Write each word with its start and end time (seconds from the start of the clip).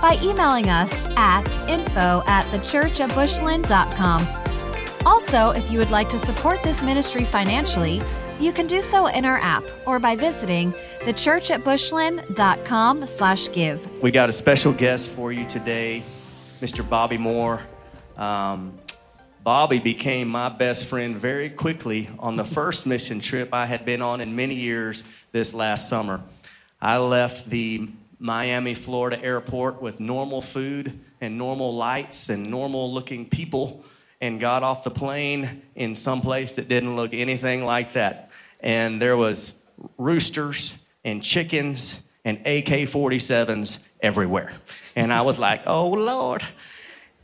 by 0.00 0.18
emailing 0.22 0.68
us 0.68 1.08
at 1.16 1.46
info 1.68 2.22
at 2.26 2.44
thechurchatbushland.com. 2.46 4.26
Also, 5.06 5.50
if 5.50 5.70
you 5.70 5.78
would 5.78 5.90
like 5.90 6.08
to 6.10 6.18
support 6.18 6.62
this 6.62 6.82
ministry 6.82 7.24
financially, 7.24 8.02
you 8.38 8.52
can 8.52 8.66
do 8.66 8.80
so 8.80 9.06
in 9.06 9.24
our 9.24 9.38
app 9.38 9.64
or 9.86 9.98
by 9.98 10.16
visiting 10.16 10.72
thechurchatbushland.com 11.00 13.06
slash 13.06 13.52
give. 13.52 14.02
We 14.02 14.10
got 14.10 14.28
a 14.28 14.32
special 14.32 14.72
guest 14.72 15.10
for 15.10 15.32
you 15.32 15.44
today, 15.44 16.02
Mr. 16.60 16.88
Bobby 16.88 17.18
Moore. 17.18 17.62
Um, 18.16 18.78
Bobby 19.42 19.78
became 19.78 20.28
my 20.28 20.50
best 20.50 20.86
friend 20.86 21.16
very 21.16 21.48
quickly 21.48 22.10
on 22.18 22.36
the 22.36 22.44
first 22.44 22.84
mission 22.84 23.20
trip 23.20 23.54
I 23.54 23.66
had 23.66 23.86
been 23.86 24.02
on 24.02 24.20
in 24.20 24.36
many 24.36 24.54
years 24.54 25.04
this 25.32 25.54
last 25.54 25.88
summer. 25.88 26.20
I 26.80 26.98
left 26.98 27.48
the 27.48 27.88
Miami, 28.20 28.74
Florida 28.74 29.22
airport 29.24 29.80
with 29.80 29.98
normal 29.98 30.42
food 30.42 31.00
and 31.22 31.38
normal 31.38 31.74
lights 31.74 32.28
and 32.28 32.50
normal 32.50 32.92
looking 32.92 33.26
people 33.26 33.82
and 34.20 34.38
got 34.38 34.62
off 34.62 34.84
the 34.84 34.90
plane 34.90 35.62
in 35.74 35.94
some 35.94 36.20
place 36.20 36.52
that 36.52 36.68
didn't 36.68 36.94
look 36.96 37.14
anything 37.14 37.64
like 37.64 37.94
that. 37.94 38.30
And 38.60 39.00
there 39.00 39.16
was 39.16 39.62
roosters 39.96 40.76
and 41.02 41.22
chickens 41.22 42.02
and 42.22 42.36
AK-47s 42.40 43.82
everywhere. 44.02 44.52
And 44.94 45.12
I 45.12 45.22
was 45.22 45.38
like, 45.38 45.62
"Oh 45.66 45.88
Lord." 45.88 46.42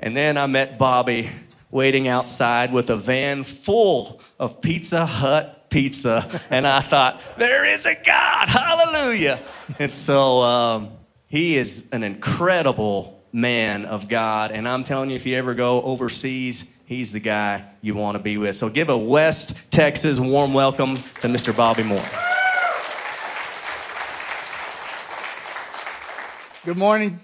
And 0.00 0.16
then 0.16 0.38
I 0.38 0.46
met 0.46 0.78
Bobby 0.78 1.30
waiting 1.70 2.08
outside 2.08 2.72
with 2.72 2.88
a 2.88 2.96
van 2.96 3.44
full 3.44 4.22
of 4.38 4.62
Pizza 4.62 5.04
Hut 5.04 5.56
pizza. 5.68 6.40
And 6.48 6.66
I 6.66 6.80
thought, 6.80 7.20
there 7.38 7.64
is 7.66 7.86
a 7.86 7.94
God. 7.94 8.48
Hallelujah. 8.48 9.38
And 9.78 9.92
so 9.92 10.42
um, 10.42 10.90
he 11.28 11.56
is 11.56 11.88
an 11.92 12.02
incredible 12.02 13.24
man 13.32 13.84
of 13.84 14.08
God. 14.08 14.52
And 14.52 14.68
I'm 14.68 14.82
telling 14.82 15.10
you, 15.10 15.16
if 15.16 15.26
you 15.26 15.36
ever 15.36 15.54
go 15.54 15.82
overseas, 15.82 16.72
he's 16.84 17.12
the 17.12 17.20
guy 17.20 17.64
you 17.82 17.94
want 17.94 18.16
to 18.16 18.22
be 18.22 18.38
with. 18.38 18.54
So 18.56 18.68
give 18.68 18.88
a 18.88 18.96
West 18.96 19.72
Texas 19.72 20.20
warm 20.20 20.54
welcome 20.54 20.96
to 20.96 21.28
Mr. 21.28 21.56
Bobby 21.56 21.82
Moore. 21.82 22.04
Good 26.64 26.78
morning. 26.78 27.18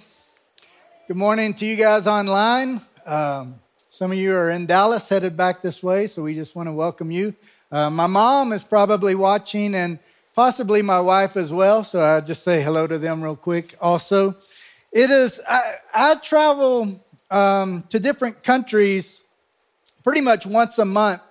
Good 1.09 1.17
morning 1.17 1.55
to 1.55 1.67
you 1.67 1.77
guys 1.77 2.07
online. 2.07 2.81
Um, 3.07 3.57
some 3.89 4.11
of 4.11 4.19
you 4.19 4.35
are 4.35 4.51
in 4.51 4.67
Dallas, 4.67 5.09
headed 5.09 5.37
back 5.37 5.63
this 5.63 5.83
way, 5.83 6.07
so 6.07 6.23
we 6.23 6.35
just 6.35 6.57
want 6.57 6.69
to 6.69 6.73
welcome 6.73 7.11
you. 7.11 7.35
Uh, 7.71 7.91
my 7.91 8.07
mom 8.07 8.53
is 8.53 8.65
probably 8.65 9.15
watching, 9.15 9.75
and 9.75 9.99
possibly 10.35 10.83
my 10.83 11.01
wife 11.01 11.37
as 11.37 11.53
well. 11.53 11.85
So 11.85 12.01
I 12.01 12.21
just 12.21 12.43
say 12.43 12.63
hello 12.63 12.87
to 12.87 12.99
them 12.99 13.23
real 13.23 13.37
quick. 13.37 13.77
Also, 13.81 14.37
it 14.93 15.11
is 15.11 15.41
I, 15.49 15.75
I 15.95 16.15
travel 16.17 17.05
um, 17.31 17.83
to 17.89 17.99
different 17.99 18.43
countries 18.43 19.21
pretty 20.05 20.21
much 20.21 20.47
once 20.47 20.79
a 20.79 20.85
month, 20.85 21.23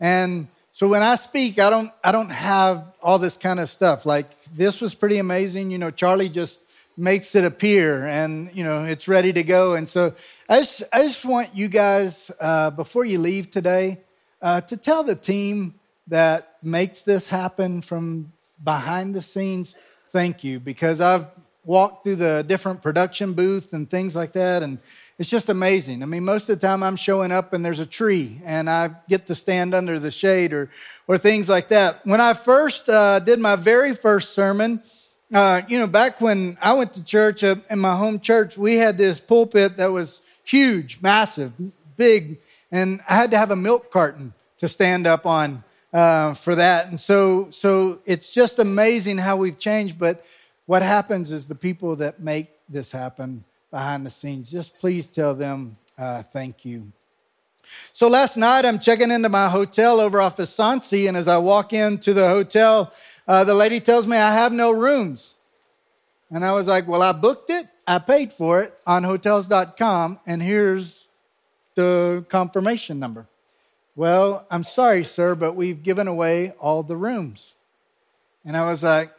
and 0.00 0.48
so 0.72 0.88
when 0.88 1.02
I 1.02 1.16
speak, 1.16 1.58
I 1.58 1.68
don't 1.68 1.92
I 2.02 2.12
don't 2.12 2.30
have 2.30 2.94
all 3.02 3.18
this 3.18 3.36
kind 3.36 3.60
of 3.60 3.68
stuff. 3.68 4.06
Like 4.06 4.42
this 4.44 4.80
was 4.80 4.94
pretty 4.94 5.18
amazing. 5.18 5.70
You 5.70 5.78
know, 5.78 5.90
Charlie 5.90 6.30
just 6.30 6.62
makes 6.96 7.34
it 7.34 7.44
appear, 7.44 8.06
and 8.06 8.50
you 8.54 8.64
know 8.64 8.84
it's 8.84 9.06
ready 9.06 9.32
to 9.34 9.42
go. 9.42 9.74
And 9.74 9.88
so 9.88 10.14
I 10.48 10.60
just 10.60 10.82
I 10.92 11.02
just 11.02 11.24
want 11.24 11.54
you 11.54 11.68
guys 11.68 12.30
uh, 12.40 12.70
before 12.70 13.04
you 13.04 13.18
leave 13.18 13.50
today 13.50 13.98
uh, 14.40 14.62
to 14.62 14.76
tell 14.78 15.02
the 15.02 15.14
team 15.14 15.74
that 16.06 16.56
makes 16.62 17.02
this 17.02 17.28
happen 17.28 17.82
from 17.82 18.32
behind 18.62 19.14
the 19.14 19.22
scenes, 19.22 19.76
thank 20.10 20.44
you, 20.44 20.60
because 20.60 21.00
I've 21.00 21.26
walked 21.64 22.04
through 22.04 22.16
the 22.16 22.44
different 22.46 22.82
production 22.82 23.32
booth 23.32 23.72
and 23.72 23.88
things 23.88 24.16
like 24.16 24.32
that, 24.32 24.62
and 24.62 24.78
it's 25.18 25.28
just 25.28 25.48
amazing. 25.48 26.02
I 26.02 26.06
mean, 26.06 26.24
most 26.24 26.48
of 26.48 26.58
the 26.58 26.66
time 26.66 26.82
I'm 26.82 26.96
showing 26.96 27.30
up 27.30 27.52
and 27.52 27.64
there's 27.64 27.80
a 27.80 27.86
tree, 27.86 28.38
and 28.44 28.68
I 28.70 28.90
get 29.08 29.26
to 29.26 29.34
stand 29.34 29.74
under 29.74 29.98
the 29.98 30.10
shade 30.10 30.52
or 30.52 30.70
or 31.06 31.18
things 31.18 31.48
like 31.48 31.68
that. 31.68 32.00
When 32.04 32.20
I 32.20 32.32
first 32.32 32.88
uh, 32.88 33.18
did 33.18 33.38
my 33.38 33.56
very 33.56 33.94
first 33.94 34.34
sermon. 34.34 34.82
Uh, 35.32 35.62
you 35.68 35.78
know, 35.78 35.86
back 35.86 36.20
when 36.20 36.58
I 36.60 36.72
went 36.72 36.92
to 36.94 37.04
church 37.04 37.44
uh, 37.44 37.54
in 37.70 37.78
my 37.78 37.94
home 37.94 38.18
church, 38.18 38.58
we 38.58 38.78
had 38.78 38.98
this 38.98 39.20
pulpit 39.20 39.76
that 39.76 39.92
was 39.92 40.22
huge, 40.42 41.00
massive, 41.00 41.52
big, 41.96 42.40
and 42.72 42.98
I 43.08 43.14
had 43.14 43.30
to 43.30 43.38
have 43.38 43.52
a 43.52 43.56
milk 43.56 43.92
carton 43.92 44.34
to 44.58 44.66
stand 44.66 45.06
up 45.06 45.26
on 45.26 45.62
uh, 45.92 46.34
for 46.34 46.54
that. 46.54 46.88
And 46.88 46.98
so, 46.98 47.50
so 47.50 48.00
it's 48.04 48.32
just 48.32 48.58
amazing 48.58 49.18
how 49.18 49.36
we've 49.36 49.58
changed. 49.58 49.98
But 49.98 50.24
what 50.66 50.82
happens 50.82 51.30
is 51.30 51.46
the 51.46 51.54
people 51.54 51.96
that 51.96 52.20
make 52.20 52.48
this 52.68 52.92
happen 52.92 53.44
behind 53.70 54.06
the 54.06 54.10
scenes, 54.10 54.50
just 54.50 54.78
please 54.78 55.06
tell 55.06 55.34
them 55.34 55.76
uh, 55.98 56.22
thank 56.22 56.64
you. 56.64 56.92
So 57.92 58.08
last 58.08 58.36
night 58.36 58.64
I'm 58.64 58.78
checking 58.78 59.10
into 59.10 59.28
my 59.28 59.48
hotel 59.48 60.00
over 60.00 60.20
off 60.20 60.38
of 60.38 60.46
Soncy, 60.46 61.06
and 61.06 61.16
as 61.16 61.28
I 61.28 61.38
walk 61.38 61.72
into 61.72 62.12
the 62.12 62.28
hotel, 62.28 62.92
uh, 63.28 63.44
the 63.44 63.54
lady 63.54 63.80
tells 63.80 64.06
me 64.06 64.16
I 64.16 64.32
have 64.32 64.52
no 64.52 64.72
rooms. 64.72 65.36
And 66.32 66.44
I 66.44 66.52
was 66.52 66.66
like, 66.66 66.88
well, 66.88 67.02
I 67.02 67.12
booked 67.12 67.50
it. 67.50 67.68
I 67.86 67.98
paid 67.98 68.32
for 68.32 68.62
it 68.62 68.72
on 68.86 69.04
hotels.com, 69.04 70.20
and 70.26 70.42
here's 70.42 71.08
the 71.74 72.24
confirmation 72.28 72.98
number. 72.98 73.26
Well, 74.00 74.46
I'm 74.50 74.64
sorry, 74.64 75.04
sir, 75.04 75.34
but 75.34 75.56
we've 75.56 75.82
given 75.82 76.08
away 76.08 76.54
all 76.58 76.82
the 76.82 76.96
rooms. 76.96 77.54
And 78.46 78.56
I 78.56 78.64
was 78.64 78.82
like, 78.82 79.10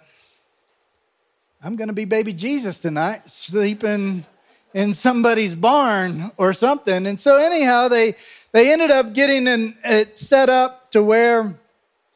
I'm 1.63 1.75
going 1.75 1.89
to 1.89 1.93
be 1.93 2.05
baby 2.05 2.33
Jesus 2.33 2.79
tonight, 2.79 3.29
sleeping 3.29 4.25
in 4.73 4.95
somebody's 4.95 5.53
barn 5.53 6.31
or 6.35 6.53
something. 6.53 7.05
And 7.05 7.19
so, 7.19 7.37
anyhow, 7.37 7.89
they, 7.89 8.15
they 8.53 8.73
ended 8.73 8.89
up 8.89 9.13
getting 9.13 9.47
an, 9.47 9.75
it 9.85 10.17
set 10.17 10.49
up 10.49 10.89
to 10.93 11.03
where 11.03 11.53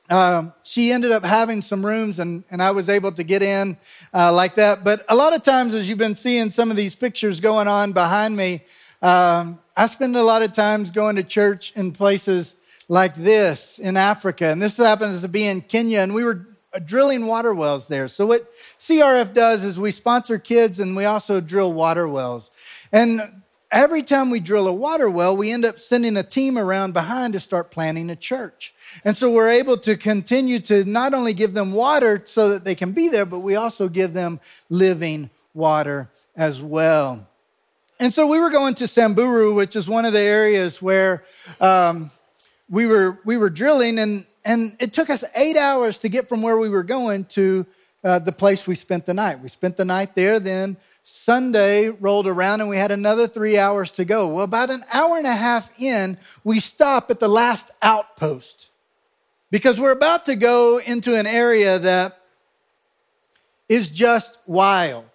um, 0.09 0.52
she 0.64 0.92
ended 0.92 1.12
up 1.12 1.24
having 1.24 1.62
some 1.62 1.86
rooms 1.86 2.18
and, 2.18 2.46
and 2.50 2.64
I 2.64 2.72
was 2.72 2.90
able 2.90 3.12
to 3.12 3.24
get 3.24 3.44
in 3.44 3.78
uh, 4.12 4.34
like 4.34 4.56
that. 4.56 4.84
But 4.84 5.06
a 5.08 5.16
lot 5.16 5.36
of 5.36 5.44
times, 5.44 5.76
as 5.76 5.88
you've 5.88 6.00
been 6.00 6.16
seeing 6.16 6.50
some 6.50 6.72
of 6.72 6.78
these 6.78 6.96
pictures 6.96 7.40
going 7.40 7.68
on 7.68 7.92
behind 7.92 8.36
me, 8.36 8.64
um, 9.05 9.59
I 9.77 9.85
spend 9.85 10.16
a 10.16 10.23
lot 10.23 10.41
of 10.41 10.51
times 10.51 10.89
going 10.89 11.17
to 11.17 11.23
church 11.23 11.73
in 11.75 11.91
places 11.91 12.55
like 12.88 13.13
this 13.13 13.77
in 13.77 13.97
Africa. 13.97 14.47
And 14.47 14.59
this 14.59 14.77
happens 14.77 15.21
to 15.21 15.27
be 15.27 15.45
in 15.45 15.61
Kenya. 15.61 15.99
And 15.99 16.16
we 16.16 16.23
were 16.23 16.47
drilling 16.83 17.27
water 17.27 17.53
wells 17.53 17.88
there. 17.88 18.07
So 18.07 18.25
what 18.25 18.51
CRF 18.79 19.31
does 19.35 19.63
is 19.63 19.79
we 19.79 19.91
sponsor 19.91 20.39
kids 20.39 20.79
and 20.79 20.95
we 20.95 21.05
also 21.05 21.39
drill 21.39 21.71
water 21.71 22.07
wells. 22.07 22.49
And 22.91 23.21
every 23.71 24.01
time 24.01 24.31
we 24.31 24.39
drill 24.39 24.67
a 24.67 24.73
water 24.73 25.07
well, 25.07 25.37
we 25.37 25.51
end 25.51 25.66
up 25.66 25.77
sending 25.77 26.17
a 26.17 26.23
team 26.23 26.57
around 26.57 26.95
behind 26.95 27.33
to 27.33 27.39
start 27.39 27.69
planting 27.69 28.09
a 28.09 28.16
church. 28.16 28.73
And 29.03 29.16
so 29.16 29.29
we're 29.29 29.51
able 29.51 29.77
to 29.77 29.97
continue 29.97 30.59
to 30.61 30.83
not 30.83 31.13
only 31.13 31.33
give 31.33 31.53
them 31.53 31.73
water 31.73 32.23
so 32.25 32.49
that 32.49 32.63
they 32.63 32.73
can 32.73 32.91
be 32.91 33.09
there, 33.09 33.28
but 33.28 33.41
we 33.41 33.55
also 33.55 33.87
give 33.87 34.13
them 34.13 34.40
living 34.67 35.29
water 35.53 36.09
as 36.35 36.59
well. 36.59 37.28
And 38.00 38.14
so 38.14 38.28
we 38.28 38.40
were 38.40 38.50
going 38.50 38.74
to 38.76 38.88
Samburu, 38.88 39.53
which 39.53 39.76
is 39.76 39.88
one 39.88 40.03
of 40.06 40.12
the 40.12 40.20
areas 40.20 40.82
where 40.82 41.24
um, 41.62 42.12
we 42.70 42.86
were 42.88 43.20
we 43.24 43.38
were 43.38 43.50
drilling, 43.50 44.00
and 44.00 44.26
and 44.44 44.76
it 44.80 44.92
took 44.94 45.09
us 45.09 45.24
eight 45.36 45.56
hours 45.56 46.00
to 46.00 46.09
get 46.09 46.28
from 46.28 46.42
where 46.42 46.58
we 46.58 46.68
were 46.68 46.84
going 46.84 47.26
to 47.26 47.66
uh, 48.03 48.20
the 48.20 48.32
place 48.32 48.68
we 48.68 48.76
spent 48.76 49.06
the 49.06 49.14
night. 49.14 49.40
We 49.40 49.47
spent 49.47 49.78
the 49.78 49.86
night 49.86 50.14
there, 50.14 50.40
then 50.40 50.78
Sunday 51.02 51.90
rolled 51.90 52.28
around 52.28 52.62
and 52.62 52.70
we 52.70 52.78
had 52.78 52.92
another 52.92 53.28
three 53.28 53.58
hours 53.58 53.92
to 53.92 54.06
go. 54.06 54.28
Well, 54.28 54.44
about 54.44 54.70
an 54.70 54.84
hour 54.92 55.18
and 55.18 55.28
a 55.28 55.36
half 55.36 55.72
in, 55.80 56.18
we 56.44 56.59
stop 56.59 57.09
at 57.12 57.20
the 57.20 57.28
last 57.28 57.72
outpost 57.82 58.72
because 59.52 59.80
we're 59.80 59.92
about 59.92 60.26
to 60.26 60.36
go 60.36 60.80
into 60.80 61.16
an 61.16 61.28
area 61.28 61.80
that 61.80 62.20
is 63.70 63.90
just 63.90 64.38
wild. 64.46 65.06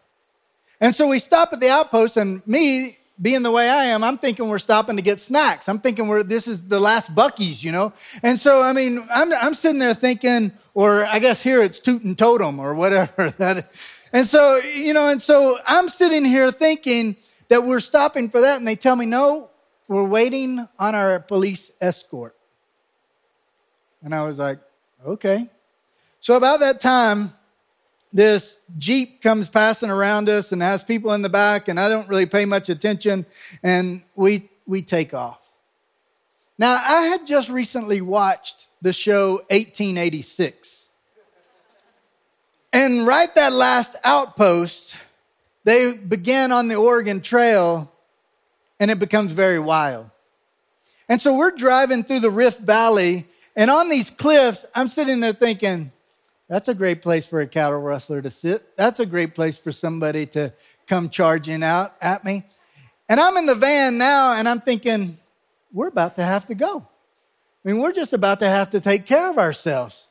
And 0.81 0.94
so 0.94 1.09
we 1.09 1.19
stop 1.19 1.53
at 1.53 1.61
the 1.61 1.69
outpost, 1.69 2.17
and 2.17 2.47
me, 2.47 2.97
being 3.21 3.43
the 3.43 3.50
way 3.50 3.69
I 3.69 3.85
am, 3.87 4.03
I'm 4.03 4.17
thinking 4.17 4.49
we're 4.49 4.59
stopping 4.59 4.97
to 4.97 5.03
get 5.03 5.21
snacks. 5.21 5.69
I'm 5.69 5.79
thinking 5.79 6.09
we're 6.09 6.23
this 6.23 6.49
is 6.49 6.69
the 6.69 6.81
last 6.81 7.15
Buc-ee's, 7.15 7.62
you 7.62 7.71
know. 7.71 7.93
And 8.23 8.38
so 8.38 8.62
I 8.62 8.73
mean, 8.73 9.00
I'm 9.12 9.32
I'm 9.35 9.55
sitting 9.55 9.79
there 9.79 9.94
thinking, 9.94 10.53
or 10.73 11.05
I 11.05 11.19
guess 11.19 11.43
here 11.43 11.62
it's 11.62 11.79
Toot'n 11.79 12.17
Totum 12.17 12.59
or 12.59 12.75
whatever 12.75 13.31
that. 13.38 13.71
And 14.12 14.27
so 14.27 14.56
you 14.56 14.94
know, 14.94 15.09
and 15.09 15.21
so 15.21 15.59
I'm 15.67 15.88
sitting 15.88 16.25
here 16.25 16.50
thinking 16.50 17.17
that 17.49 17.65
we're 17.65 17.81
stopping 17.81 18.31
for 18.31 18.41
that, 18.41 18.56
and 18.56 18.67
they 18.67 18.77
tell 18.77 18.97
me 18.97 19.05
no, 19.05 19.50
we're 19.87 20.05
waiting 20.05 20.67
on 20.79 20.94
our 20.94 21.21
police 21.21 21.73
escort. 21.81 22.35
And 24.03 24.15
I 24.15 24.25
was 24.25 24.38
like, 24.38 24.61
okay. 25.05 25.50
So 26.21 26.37
about 26.37 26.61
that 26.61 26.81
time, 26.81 27.32
this 28.12 28.56
Jeep 28.76 29.22
comes 29.22 29.48
passing 29.48 29.90
around 29.90 30.28
us 30.28 30.52
and 30.52 30.62
has 30.62 30.82
people 30.82 31.12
in 31.12 31.22
the 31.22 31.28
back, 31.28 31.68
and 31.68 31.78
I 31.78 31.88
don't 31.88 32.08
really 32.08 32.26
pay 32.26 32.44
much 32.44 32.68
attention, 32.68 33.24
and 33.62 34.02
we, 34.16 34.48
we 34.66 34.82
take 34.82 35.14
off. 35.14 35.40
Now, 36.58 36.74
I 36.74 37.02
had 37.02 37.26
just 37.26 37.48
recently 37.48 38.00
watched 38.00 38.66
the 38.82 38.92
show 38.92 39.36
1886. 39.48 40.88
And 42.72 43.06
right 43.06 43.34
that 43.34 43.52
last 43.52 43.96
outpost, 44.04 44.96
they 45.64 45.92
begin 45.92 46.52
on 46.52 46.68
the 46.68 46.76
Oregon 46.76 47.20
Trail, 47.20 47.92
and 48.78 48.90
it 48.90 48.98
becomes 48.98 49.32
very 49.32 49.58
wild. 49.58 50.10
And 51.08 51.20
so 51.20 51.36
we're 51.36 51.50
driving 51.50 52.04
through 52.04 52.20
the 52.20 52.30
Rift 52.30 52.60
Valley, 52.60 53.26
and 53.56 53.70
on 53.70 53.88
these 53.88 54.10
cliffs, 54.10 54.66
I'm 54.74 54.88
sitting 54.88 55.20
there 55.20 55.32
thinking, 55.32 55.92
that's 56.50 56.67
a 56.67 56.75
great 56.75 57.00
place 57.00 57.25
for 57.25 57.41
a 57.41 57.47
cattle 57.47 57.81
rustler 57.81 58.20
to 58.20 58.29
sit. 58.29 58.76
That's 58.76 58.99
a 58.99 59.06
great 59.06 59.37
place 59.37 59.56
for 59.56 59.70
somebody 59.70 60.26
to 60.26 60.52
come 60.88 61.08
charging 61.08 61.62
out 61.62 61.94
at 62.02 62.25
me. 62.25 62.43
And 63.08 63.20
I'm 63.20 63.37
in 63.37 63.47
the 63.47 63.55
van 63.55 63.99
now 63.99 64.32
and 64.32 64.49
I'm 64.49 64.61
thinking, 64.61 65.17
we're 65.73 65.87
about 65.87 66.17
to 66.17 66.25
have 66.25 66.47
to 66.47 66.56
go. 66.56 66.79
I 67.64 67.69
mean, 67.69 67.81
we're 67.81 67.93
just 67.93 68.12
about 68.12 68.41
to 68.41 68.49
have 68.49 68.70
to 68.70 68.81
take 68.81 69.06
care 69.06 69.31
of 69.31 69.38
ourselves. 69.38 70.08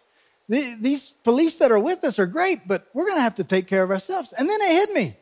These 0.48 1.12
police 1.26 1.58
that 1.58 1.72
are 1.74 1.80
with 1.80 2.06
us 2.06 2.18
are 2.20 2.26
great, 2.26 2.68
but 2.68 2.88
we're 2.94 3.06
going 3.06 3.18
to 3.18 3.24
have 3.24 3.36
to 3.36 3.44
take 3.44 3.68
care 3.68 3.84
of 3.84 3.92
ourselves. 3.92 4.32
And 4.32 4.48
then 4.48 4.62
it 4.62 4.72
hit 4.72 4.94
me. 4.94 5.18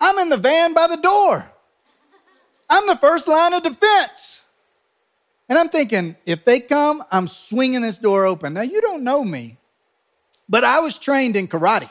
I'm 0.00 0.18
in 0.18 0.30
the 0.30 0.38
van 0.38 0.72
by 0.72 0.86
the 0.86 0.96
door. 0.96 1.50
I'm 2.70 2.86
the 2.86 2.96
first 2.96 3.28
line 3.28 3.52
of 3.52 3.62
defense. 3.62 4.42
And 5.46 5.58
I'm 5.58 5.68
thinking, 5.68 6.16
if 6.24 6.46
they 6.46 6.60
come, 6.60 7.04
I'm 7.12 7.28
swinging 7.28 7.82
this 7.82 7.98
door 7.98 8.24
open. 8.24 8.54
Now, 8.54 8.62
you 8.62 8.80
don't 8.80 9.04
know 9.04 9.22
me, 9.22 9.58
but 10.48 10.64
I 10.64 10.80
was 10.80 10.98
trained 10.98 11.36
in 11.36 11.48
karate. 11.48 11.90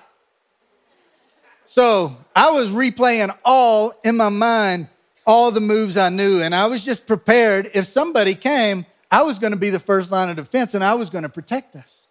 So 1.65 2.15
I 2.35 2.51
was 2.51 2.69
replaying 2.69 3.35
all 3.43 3.93
in 4.03 4.17
my 4.17 4.29
mind, 4.29 4.87
all 5.25 5.51
the 5.51 5.61
moves 5.61 5.97
I 5.97 6.09
knew. 6.09 6.41
And 6.41 6.53
I 6.53 6.67
was 6.67 6.83
just 6.83 7.07
prepared. 7.07 7.69
If 7.73 7.85
somebody 7.85 8.35
came, 8.35 8.85
I 9.09 9.23
was 9.23 9.39
going 9.39 9.53
to 9.53 9.59
be 9.59 9.69
the 9.69 9.79
first 9.79 10.11
line 10.11 10.29
of 10.29 10.35
defense 10.35 10.73
and 10.73 10.83
I 10.83 10.93
was 10.95 11.09
going 11.09 11.23
to 11.23 11.29
protect 11.29 11.75
us. 11.75 12.07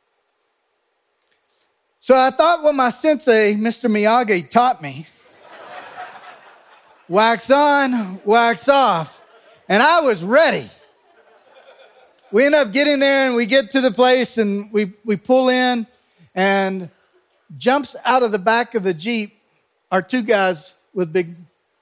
So 2.00 2.16
I 2.16 2.30
thought 2.30 2.64
what 2.64 2.74
my 2.74 2.90
sensei, 2.90 3.54
Mr. 3.54 3.88
Miyagi, 3.88 4.50
taught 4.50 4.82
me 4.82 5.06
wax 7.08 7.50
on, 7.50 8.20
wax 8.24 8.68
off. 8.68 9.22
And 9.68 9.82
I 9.82 10.00
was 10.00 10.24
ready. 10.24 10.66
We 12.32 12.46
end 12.46 12.54
up 12.54 12.72
getting 12.72 12.98
there 12.98 13.26
and 13.26 13.36
we 13.36 13.46
get 13.46 13.70
to 13.72 13.80
the 13.80 13.92
place 13.92 14.38
and 14.38 14.72
we, 14.72 14.92
we 15.04 15.16
pull 15.16 15.48
in 15.48 15.86
and 16.34 16.90
jumps 17.56 17.96
out 18.04 18.22
of 18.22 18.32
the 18.32 18.38
back 18.38 18.74
of 18.74 18.82
the 18.82 18.94
Jeep 18.94 19.38
are 19.90 20.02
two 20.02 20.22
guys 20.22 20.74
with 20.94 21.12
big 21.12 21.36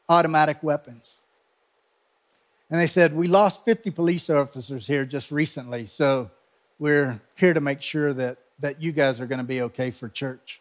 automatic 0.09 0.63
weapons. 0.63 1.21
And 2.71 2.81
they 2.81 2.87
said, 2.87 3.15
We 3.15 3.29
lost 3.29 3.65
50 3.65 3.91
police 3.91 4.31
officers 4.31 4.87
here 4.87 5.05
just 5.05 5.31
recently, 5.31 5.87
so 5.87 6.31
we're 6.79 7.21
here 7.37 7.55
to 7.55 7.61
make 7.61 7.83
sure 7.83 8.13
that, 8.13 8.39
that 8.61 8.81
you 8.81 8.93
guys 8.93 9.21
are 9.21 9.27
going 9.27 9.41
to 9.41 9.45
be 9.45 9.63
okay 9.63 9.91
for 9.91 10.09
church. 10.09 10.61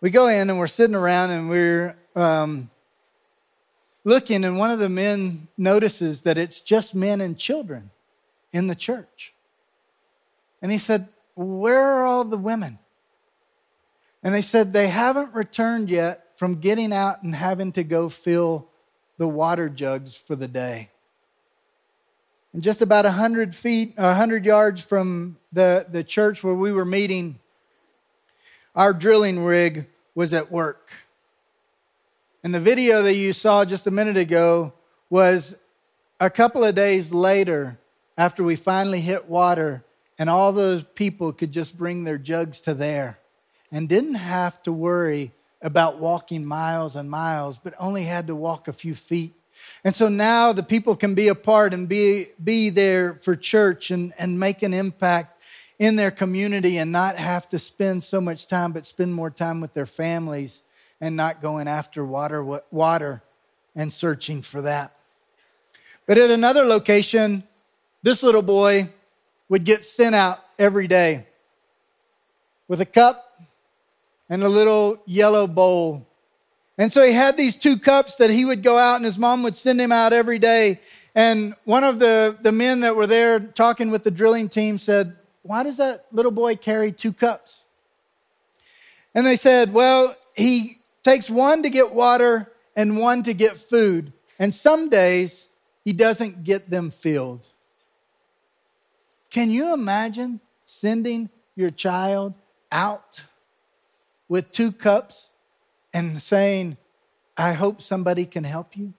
We 0.00 0.10
go 0.10 0.26
in 0.26 0.50
and 0.50 0.58
we're 0.58 0.66
sitting 0.66 0.94
around 0.94 1.30
and 1.30 1.48
we're 1.48 1.96
um, 2.14 2.70
looking, 4.04 4.44
and 4.44 4.58
one 4.58 4.70
of 4.70 4.78
the 4.78 4.88
men 4.88 5.48
notices 5.56 6.22
that 6.22 6.36
it's 6.36 6.60
just 6.60 6.94
men 6.94 7.20
and 7.20 7.38
children 7.38 7.90
in 8.52 8.66
the 8.66 8.74
church. 8.74 9.32
And 10.60 10.70
he 10.70 10.78
said, 10.78 11.08
Where 11.34 11.80
are 11.80 12.06
all 12.06 12.24
the 12.24 12.38
women? 12.38 12.78
And 14.24 14.34
they 14.34 14.40
said 14.40 14.72
they 14.72 14.88
haven't 14.88 15.34
returned 15.34 15.90
yet 15.90 16.38
from 16.38 16.56
getting 16.56 16.94
out 16.94 17.22
and 17.22 17.34
having 17.34 17.72
to 17.72 17.84
go 17.84 18.08
fill 18.08 18.66
the 19.18 19.28
water 19.28 19.68
jugs 19.68 20.16
for 20.16 20.34
the 20.34 20.48
day. 20.48 20.90
And 22.54 22.62
just 22.62 22.80
about 22.80 23.04
100 23.04 23.54
feet, 23.54 23.92
100 23.96 24.46
yards 24.46 24.80
from 24.80 25.36
the, 25.52 25.86
the 25.88 26.02
church 26.02 26.42
where 26.42 26.54
we 26.54 26.72
were 26.72 26.86
meeting, 26.86 27.38
our 28.74 28.94
drilling 28.94 29.44
rig 29.44 29.86
was 30.14 30.32
at 30.32 30.50
work. 30.50 30.90
And 32.42 32.54
the 32.54 32.60
video 32.60 33.02
that 33.02 33.14
you 33.14 33.32
saw 33.32 33.64
just 33.64 33.86
a 33.86 33.90
minute 33.90 34.16
ago 34.16 34.72
was 35.10 35.58
a 36.18 36.30
couple 36.30 36.64
of 36.64 36.74
days 36.74 37.12
later 37.12 37.78
after 38.16 38.42
we 38.42 38.56
finally 38.56 39.00
hit 39.00 39.28
water, 39.28 39.84
and 40.18 40.30
all 40.30 40.52
those 40.52 40.84
people 40.84 41.32
could 41.32 41.52
just 41.52 41.76
bring 41.76 42.04
their 42.04 42.18
jugs 42.18 42.60
to 42.62 42.72
there 42.72 43.18
and 43.72 43.88
didn't 43.88 44.14
have 44.14 44.62
to 44.64 44.72
worry 44.72 45.32
about 45.62 45.98
walking 45.98 46.44
miles 46.44 46.94
and 46.96 47.10
miles, 47.10 47.58
but 47.58 47.74
only 47.78 48.04
had 48.04 48.26
to 48.26 48.34
walk 48.34 48.68
a 48.68 48.72
few 48.72 48.94
feet. 48.94 49.32
And 49.82 49.94
so 49.94 50.08
now 50.08 50.52
the 50.52 50.62
people 50.62 50.96
can 50.96 51.14
be 51.14 51.28
a 51.28 51.34
part 51.34 51.72
and 51.72 51.88
be, 51.88 52.26
be 52.42 52.70
there 52.70 53.14
for 53.14 53.34
church 53.34 53.90
and, 53.90 54.12
and 54.18 54.38
make 54.38 54.62
an 54.62 54.74
impact 54.74 55.42
in 55.78 55.96
their 55.96 56.10
community 56.10 56.76
and 56.76 56.92
not 56.92 57.16
have 57.16 57.48
to 57.48 57.58
spend 57.58 58.04
so 58.04 58.20
much 58.20 58.46
time, 58.46 58.72
but 58.72 58.86
spend 58.86 59.14
more 59.14 59.30
time 59.30 59.60
with 59.60 59.74
their 59.74 59.86
families 59.86 60.62
and 61.00 61.16
not 61.16 61.42
going 61.42 61.66
after 61.66 62.04
water, 62.04 62.60
water 62.70 63.22
and 63.74 63.92
searching 63.92 64.42
for 64.42 64.62
that. 64.62 64.94
But 66.06 66.18
at 66.18 66.30
another 66.30 66.64
location, 66.64 67.44
this 68.02 68.22
little 68.22 68.42
boy 68.42 68.90
would 69.48 69.64
get 69.64 69.84
sent 69.84 70.14
out 70.14 70.44
every 70.58 70.86
day 70.86 71.26
with 72.68 72.80
a 72.80 72.86
cup 72.86 73.23
and 74.28 74.42
a 74.42 74.48
little 74.48 75.00
yellow 75.06 75.46
bowl. 75.46 76.06
And 76.76 76.92
so 76.92 77.06
he 77.06 77.12
had 77.12 77.36
these 77.36 77.56
two 77.56 77.78
cups 77.78 78.16
that 78.16 78.30
he 78.30 78.44
would 78.44 78.62
go 78.62 78.78
out 78.78 78.96
and 78.96 79.04
his 79.04 79.18
mom 79.18 79.42
would 79.42 79.56
send 79.56 79.80
him 79.80 79.92
out 79.92 80.12
every 80.12 80.38
day. 80.38 80.80
And 81.14 81.54
one 81.64 81.84
of 81.84 81.98
the, 81.98 82.36
the 82.40 82.52
men 82.52 82.80
that 82.80 82.96
were 82.96 83.06
there 83.06 83.38
talking 83.38 83.90
with 83.90 84.02
the 84.02 84.10
drilling 84.10 84.48
team 84.48 84.78
said, 84.78 85.16
Why 85.42 85.62
does 85.62 85.76
that 85.76 86.06
little 86.10 86.32
boy 86.32 86.56
carry 86.56 86.90
two 86.90 87.12
cups? 87.12 87.64
And 89.14 89.24
they 89.24 89.36
said, 89.36 89.72
Well, 89.72 90.16
he 90.34 90.78
takes 91.04 91.30
one 91.30 91.62
to 91.62 91.70
get 91.70 91.94
water 91.94 92.50
and 92.76 92.98
one 92.98 93.22
to 93.22 93.34
get 93.34 93.56
food. 93.56 94.12
And 94.38 94.52
some 94.52 94.88
days 94.88 95.48
he 95.84 95.92
doesn't 95.92 96.42
get 96.42 96.70
them 96.70 96.90
filled. 96.90 97.46
Can 99.30 99.50
you 99.50 99.72
imagine 99.74 100.40
sending 100.64 101.30
your 101.54 101.70
child 101.70 102.34
out 102.72 103.22
with 104.34 104.50
two 104.50 104.72
cups 104.72 105.30
and 105.92 106.20
saying, 106.20 106.76
I 107.36 107.52
hope 107.52 107.80
somebody 107.80 108.26
can 108.26 108.42
help 108.42 108.76
you? 108.76 108.92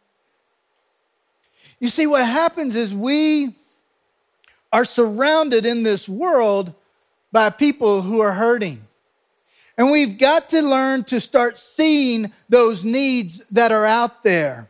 You 1.77 1.89
see, 1.89 2.07
what 2.07 2.25
happens 2.25 2.77
is 2.77 2.93
we 2.93 3.53
are 4.71 4.85
surrounded 4.85 5.65
in 5.65 5.83
this 5.83 6.07
world 6.07 6.73
by 7.33 7.49
people 7.49 8.01
who 8.01 8.21
are 8.21 8.31
hurting. 8.31 8.87
And 9.77 9.91
we've 9.91 10.17
got 10.17 10.47
to 10.51 10.61
learn 10.61 11.03
to 11.03 11.19
start 11.19 11.57
seeing 11.57 12.31
those 12.47 12.85
needs 12.85 13.45
that 13.47 13.73
are 13.73 13.85
out 13.85 14.23
there. 14.23 14.69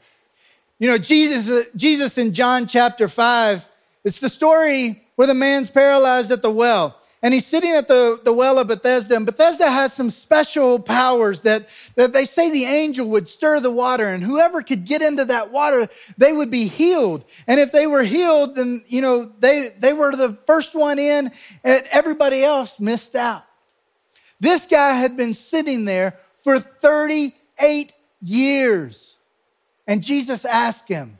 You 0.79 0.87
know, 0.87 0.97
Jesus, 0.97 1.47
uh, 1.47 1.69
Jesus 1.75 2.17
in 2.17 2.33
John 2.33 2.65
chapter 2.65 3.07
5, 3.07 3.69
it's 4.03 4.19
the 4.19 4.29
story 4.29 5.03
where 5.15 5.27
the 5.27 5.35
man's 5.35 5.69
paralyzed 5.69 6.31
at 6.31 6.41
the 6.41 6.49
well 6.49 6.99
and 7.23 7.33
he's 7.33 7.45
sitting 7.45 7.71
at 7.71 7.87
the, 7.87 8.19
the 8.23 8.33
well 8.33 8.59
of 8.59 8.67
Bethesda. 8.67 9.15
And 9.15 9.25
Bethesda 9.25 9.69
has 9.69 9.93
some 9.93 10.09
special 10.09 10.79
powers 10.79 11.41
that, 11.41 11.67
that 11.95 12.13
they 12.13 12.25
say 12.25 12.51
the 12.51 12.65
angel 12.65 13.09
would 13.09 13.27
stir 13.27 13.59
the 13.59 13.71
water, 13.71 14.07
and 14.07 14.23
whoever 14.23 14.61
could 14.61 14.85
get 14.85 15.01
into 15.01 15.25
that 15.25 15.51
water, 15.51 15.87
they 16.17 16.33
would 16.33 16.51
be 16.51 16.67
healed. 16.67 17.25
And 17.47 17.59
if 17.59 17.71
they 17.71 17.87
were 17.87 18.03
healed, 18.03 18.55
then, 18.55 18.83
you 18.87 19.01
know, 19.01 19.31
they, 19.39 19.73
they 19.79 19.93
were 19.93 20.15
the 20.15 20.37
first 20.45 20.75
one 20.75 20.99
in, 20.99 21.31
and 21.63 21.83
everybody 21.91 22.43
else 22.43 22.79
missed 22.79 23.15
out. 23.15 23.45
This 24.39 24.67
guy 24.67 24.93
had 24.93 25.17
been 25.17 25.33
sitting 25.33 25.85
there 25.85 26.19
for 26.43 26.59
38 26.59 27.93
years. 28.21 29.17
And 29.87 30.03
Jesus 30.03 30.45
asked 30.45 30.89
him, 30.89 31.17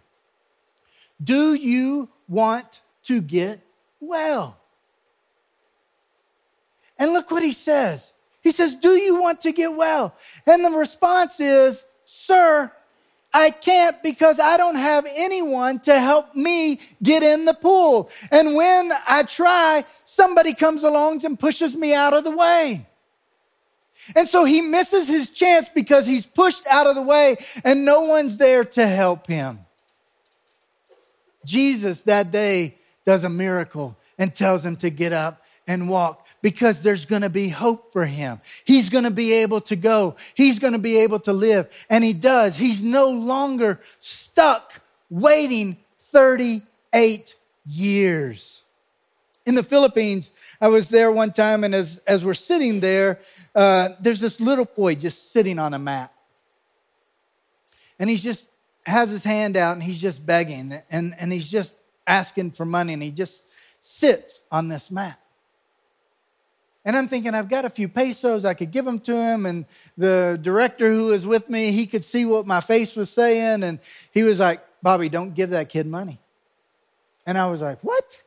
Do 1.23 1.53
you 1.53 2.09
want 2.27 2.81
to 3.03 3.21
get 3.21 3.61
well? 3.99 4.57
And 6.97 7.13
look 7.13 7.31
what 7.31 7.43
he 7.43 7.51
says. 7.51 8.13
He 8.41 8.51
says, 8.51 8.75
Do 8.75 8.91
you 8.91 9.21
want 9.21 9.41
to 9.41 9.51
get 9.51 9.75
well? 9.75 10.15
And 10.45 10.63
the 10.63 10.71
response 10.71 11.39
is, 11.39 11.85
Sir, 12.05 12.71
I 13.33 13.49
can't 13.49 14.01
because 14.01 14.39
I 14.39 14.55
don't 14.55 14.77
have 14.77 15.05
anyone 15.17 15.79
to 15.79 15.99
help 15.99 16.33
me 16.35 16.79
get 17.03 17.21
in 17.21 17.43
the 17.43 17.53
pool. 17.53 18.09
And 18.31 18.55
when 18.55 18.93
I 19.07 19.23
try, 19.23 19.83
somebody 20.05 20.53
comes 20.53 20.83
along 20.83 21.25
and 21.25 21.37
pushes 21.37 21.75
me 21.75 21.93
out 21.93 22.13
of 22.13 22.23
the 22.23 22.35
way. 22.35 22.85
And 24.15 24.27
so 24.27 24.45
he 24.45 24.61
misses 24.61 25.07
his 25.07 25.31
chance 25.31 25.67
because 25.67 26.05
he's 26.05 26.25
pushed 26.25 26.65
out 26.67 26.87
of 26.87 26.95
the 26.95 27.01
way 27.01 27.37
and 27.63 27.83
no 27.83 28.01
one's 28.01 28.37
there 28.37 28.63
to 28.63 28.87
help 28.87 29.27
him. 29.27 29.59
Jesus 31.45 32.03
that 32.03 32.31
day 32.31 32.75
does 33.05 33.23
a 33.23 33.29
miracle 33.29 33.97
and 34.17 34.33
tells 34.33 34.63
him 34.63 34.75
to 34.77 34.89
get 34.89 35.13
up 35.13 35.41
and 35.67 35.89
walk 35.89 36.24
because 36.45 36.83
there's 36.83 37.05
going 37.05 37.23
to 37.23 37.29
be 37.31 37.49
hope 37.49 37.91
for 37.91 38.05
him. 38.05 38.39
He's 38.65 38.91
going 38.91 39.05
to 39.05 39.09
be 39.09 39.33
able 39.33 39.61
to 39.61 39.75
go. 39.75 40.15
He's 40.35 40.59
going 40.59 40.73
to 40.73 40.79
be 40.79 40.99
able 40.99 41.19
to 41.21 41.33
live. 41.33 41.67
And 41.89 42.03
he 42.03 42.13
does. 42.13 42.55
He's 42.55 42.83
no 42.83 43.09
longer 43.09 43.79
stuck 43.99 44.79
waiting 45.09 45.77
38 45.97 47.35
years. 47.65 48.61
In 49.47 49.55
the 49.55 49.63
Philippines, 49.63 50.33
I 50.61 50.67
was 50.67 50.89
there 50.89 51.11
one 51.11 51.31
time, 51.31 51.63
and 51.63 51.73
as, 51.73 51.97
as 52.05 52.23
we're 52.23 52.35
sitting 52.35 52.79
there, 52.79 53.19
uh, 53.55 53.89
there's 53.99 54.19
this 54.19 54.39
little 54.39 54.65
boy 54.65 54.93
just 54.93 55.31
sitting 55.31 55.57
on 55.57 55.73
a 55.73 55.79
mat. 55.79 56.13
And 57.97 58.07
he's 58.07 58.21
just 58.21 58.47
has 58.85 59.09
his 59.09 59.23
hand 59.23 59.57
out 59.57 59.73
and 59.73 59.81
he's 59.81 59.99
just 59.99 60.23
begging 60.23 60.75
and, 60.91 61.15
and 61.19 61.33
he's 61.33 61.49
just 61.49 61.75
asking 62.05 62.51
for 62.51 62.65
money 62.65 62.93
and 62.93 63.01
he 63.01 63.09
just 63.09 63.47
sits 63.81 64.41
on 64.51 64.67
this 64.67 64.91
mat. 64.91 65.19
And 66.85 66.95
I'm 66.95 67.07
thinking, 67.07 67.33
I've 67.33 67.49
got 67.49 67.65
a 67.65 67.69
few 67.69 67.89
pesos, 67.89 68.45
I 68.45 68.53
could 68.53 68.69
give 68.69 68.85
them 68.85 68.99
to 69.01 69.15
him. 69.15 69.47
And 69.47 69.65
the 69.97 70.37
director 70.39 70.93
who 70.93 71.07
was 71.07 71.25
with 71.25 71.49
me, 71.49 71.71
he 71.71 71.87
could 71.87 72.05
see 72.05 72.25
what 72.25 72.45
my 72.45 72.61
face 72.61 72.95
was 72.95 73.09
saying. 73.09 73.63
And 73.63 73.79
he 74.11 74.21
was 74.21 74.39
like, 74.39 74.63
Bobby, 74.83 75.09
don't 75.09 75.33
give 75.33 75.49
that 75.49 75.69
kid 75.69 75.87
money. 75.87 76.19
And 77.25 77.39
I 77.39 77.49
was 77.49 77.61
like, 77.63 77.79
What? 77.81 78.23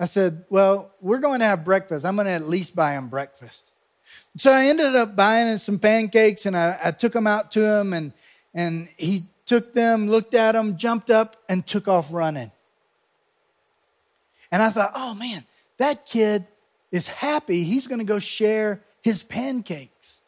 I 0.00 0.06
said, 0.06 0.44
Well, 0.48 0.94
we're 1.02 1.18
going 1.18 1.40
to 1.40 1.44
have 1.44 1.62
breakfast. 1.62 2.06
I'm 2.06 2.16
going 2.16 2.26
to 2.26 2.32
at 2.32 2.48
least 2.48 2.74
buy 2.74 2.92
him 2.92 3.08
breakfast. 3.08 3.70
So 4.38 4.50
I 4.50 4.66
ended 4.66 4.96
up 4.96 5.14
buying 5.14 5.48
him 5.48 5.58
some 5.58 5.78
pancakes 5.78 6.46
and 6.46 6.56
I, 6.56 6.78
I 6.82 6.90
took 6.92 7.12
them 7.12 7.26
out 7.26 7.50
to 7.52 7.64
him. 7.64 7.92
And, 7.92 8.12
and 8.54 8.88
he 8.96 9.26
took 9.44 9.74
them, 9.74 10.08
looked 10.08 10.32
at 10.32 10.52
them, 10.52 10.78
jumped 10.78 11.10
up, 11.10 11.36
and 11.48 11.66
took 11.66 11.86
off 11.86 12.12
running. 12.14 12.50
And 14.50 14.62
I 14.62 14.70
thought, 14.70 14.92
oh 14.94 15.14
man, 15.14 15.44
that 15.76 16.06
kid 16.06 16.46
is 16.90 17.08
happy. 17.08 17.64
He's 17.64 17.86
going 17.86 18.00
to 18.00 18.04
go 18.04 18.18
share 18.18 18.82
his 19.02 19.24
pancakes. 19.24 20.20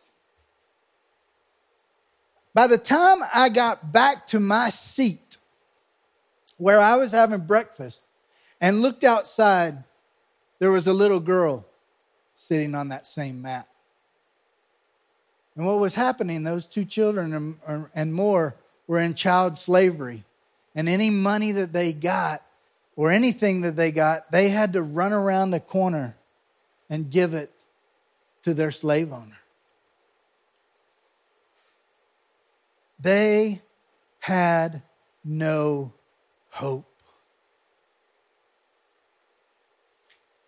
By 2.53 2.67
the 2.67 2.79
time 2.79 3.19
I 3.33 3.49
got 3.49 3.93
back 3.93 4.27
to 4.29 4.41
my 4.41 4.71
seat 4.71 5.39
where 6.57 6.81
I 6.81 6.97
was 6.97 7.13
having 7.13 7.41
breakfast 7.41 8.05
and 8.61 8.83
looked 8.83 9.05
outside, 9.05 9.85
there 10.59 10.71
was 10.71 10.87
a 10.87 10.93
little 10.93 11.21
girl 11.21 11.65
sitting 12.35 12.75
on 12.75 12.89
that 12.89 13.07
same 13.07 13.41
mat. 13.41 13.69
And 15.57 15.67
what 15.67 15.79
was 15.79 15.95
happening, 15.95 16.43
those 16.43 16.67
two 16.67 16.85
children 16.85 17.57
and 17.95 18.15
more 18.15 18.57
were 18.87 19.01
in 19.01 19.15
child 19.15 19.59
slavery. 19.59 20.25
And 20.75 20.89
any 20.89 21.11
money 21.11 21.53
that 21.53 21.73
they 21.73 21.93
got 21.93 22.43
or 22.97 23.11
anything 23.11 23.63
that 23.63 23.77
they 23.77 23.93
got, 23.93 24.31
they 24.33 24.49
had 24.49 24.73
to 24.75 24.83
run 24.83 25.13
around 25.13 25.51
the 25.51 25.61
corner 25.61 26.17
and 26.91 27.11
give 27.11 27.33
it 27.33 27.53
to 28.43 28.53
their 28.53 28.73
slave 28.73 29.13
owner. 29.13 29.39
They 32.99 33.63
had 34.19 34.83
no 35.25 35.93
hope. 36.51 36.87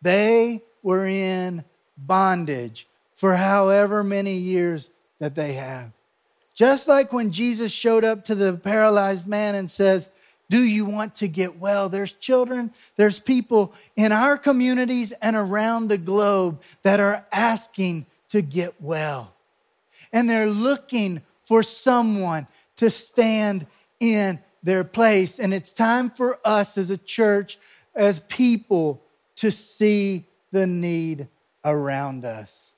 They 0.02 0.62
were 0.82 1.06
in 1.06 1.64
bondage 1.96 2.88
for 3.14 3.36
however 3.36 4.02
many 4.02 4.34
years 4.34 4.90
that 5.20 5.36
they 5.36 5.52
have. 5.52 5.92
Just 6.54 6.88
like 6.88 7.12
when 7.12 7.30
Jesus 7.30 7.72
showed 7.72 8.04
up 8.04 8.24
to 8.24 8.34
the 8.34 8.54
paralyzed 8.54 9.26
man 9.26 9.54
and 9.54 9.70
says, 9.70 10.10
Do 10.50 10.60
you 10.62 10.84
want 10.84 11.14
to 11.16 11.28
get 11.28 11.58
well? 11.58 11.88
There's 11.88 12.12
children, 12.12 12.72
there's 12.96 13.20
people 13.20 13.72
in 13.96 14.12
our 14.12 14.36
communities 14.36 15.12
and 15.12 15.34
around 15.34 15.88
the 15.88 15.98
globe 15.98 16.60
that 16.82 17.00
are 17.00 17.26
asking 17.32 18.06
to 18.28 18.42
get 18.42 18.80
well. 18.80 19.34
And 20.12 20.28
they're 20.28 20.46
looking 20.46 21.22
for 21.44 21.62
someone 21.62 22.46
to 22.76 22.90
stand 22.90 23.66
in 23.98 24.38
their 24.62 24.84
place. 24.84 25.38
And 25.38 25.54
it's 25.54 25.72
time 25.72 26.10
for 26.10 26.38
us 26.44 26.76
as 26.76 26.90
a 26.90 26.98
church, 26.98 27.58
as 27.94 28.20
people, 28.20 29.02
to 29.36 29.50
see 29.50 30.24
the 30.50 30.66
need 30.66 31.28
around 31.64 32.24
us. 32.24 32.74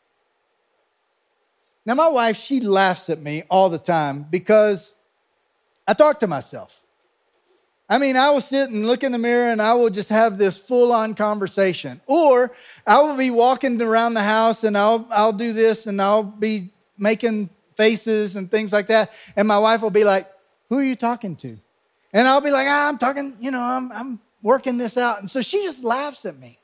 Now, 1.85 1.94
my 1.94 2.09
wife, 2.09 2.37
she 2.37 2.61
laughs 2.61 3.11
at 3.11 3.21
me 3.21 3.42
all 3.50 3.68
the 3.68 3.78
time 3.78 4.26
because 4.30 4.94
I 5.87 5.92
talk 5.92 6.21
to 6.21 6.26
myself. 6.26 6.84
I 7.94 7.98
mean, 7.98 8.16
I 8.16 8.30
will 8.30 8.40
sit 8.40 8.70
and 8.70 8.88
look 8.88 9.04
in 9.04 9.12
the 9.12 9.18
mirror 9.18 9.52
and 9.52 9.62
I 9.62 9.74
will 9.74 9.88
just 9.88 10.08
have 10.08 10.36
this 10.36 10.58
full 10.58 10.90
on 10.90 11.14
conversation. 11.14 12.00
Or 12.06 12.50
I 12.84 13.00
will 13.02 13.16
be 13.16 13.30
walking 13.30 13.80
around 13.80 14.14
the 14.14 14.22
house 14.22 14.64
and 14.64 14.76
I'll, 14.76 15.06
I'll 15.12 15.32
do 15.32 15.52
this 15.52 15.86
and 15.86 16.02
I'll 16.02 16.24
be 16.24 16.70
making 16.98 17.50
faces 17.76 18.34
and 18.34 18.50
things 18.50 18.72
like 18.72 18.88
that. 18.88 19.12
And 19.36 19.46
my 19.46 19.60
wife 19.60 19.80
will 19.80 19.90
be 19.90 20.02
like, 20.02 20.26
Who 20.70 20.78
are 20.78 20.82
you 20.82 20.96
talking 20.96 21.36
to? 21.36 21.56
And 22.12 22.26
I'll 22.26 22.40
be 22.40 22.50
like, 22.50 22.66
ah, 22.68 22.88
I'm 22.88 22.98
talking, 22.98 23.36
you 23.38 23.52
know, 23.52 23.62
I'm, 23.62 23.92
I'm 23.92 24.20
working 24.42 24.76
this 24.76 24.98
out. 24.98 25.20
And 25.20 25.30
so 25.30 25.40
she 25.40 25.62
just 25.62 25.84
laughs 25.84 26.26
at 26.26 26.36
me. 26.36 26.58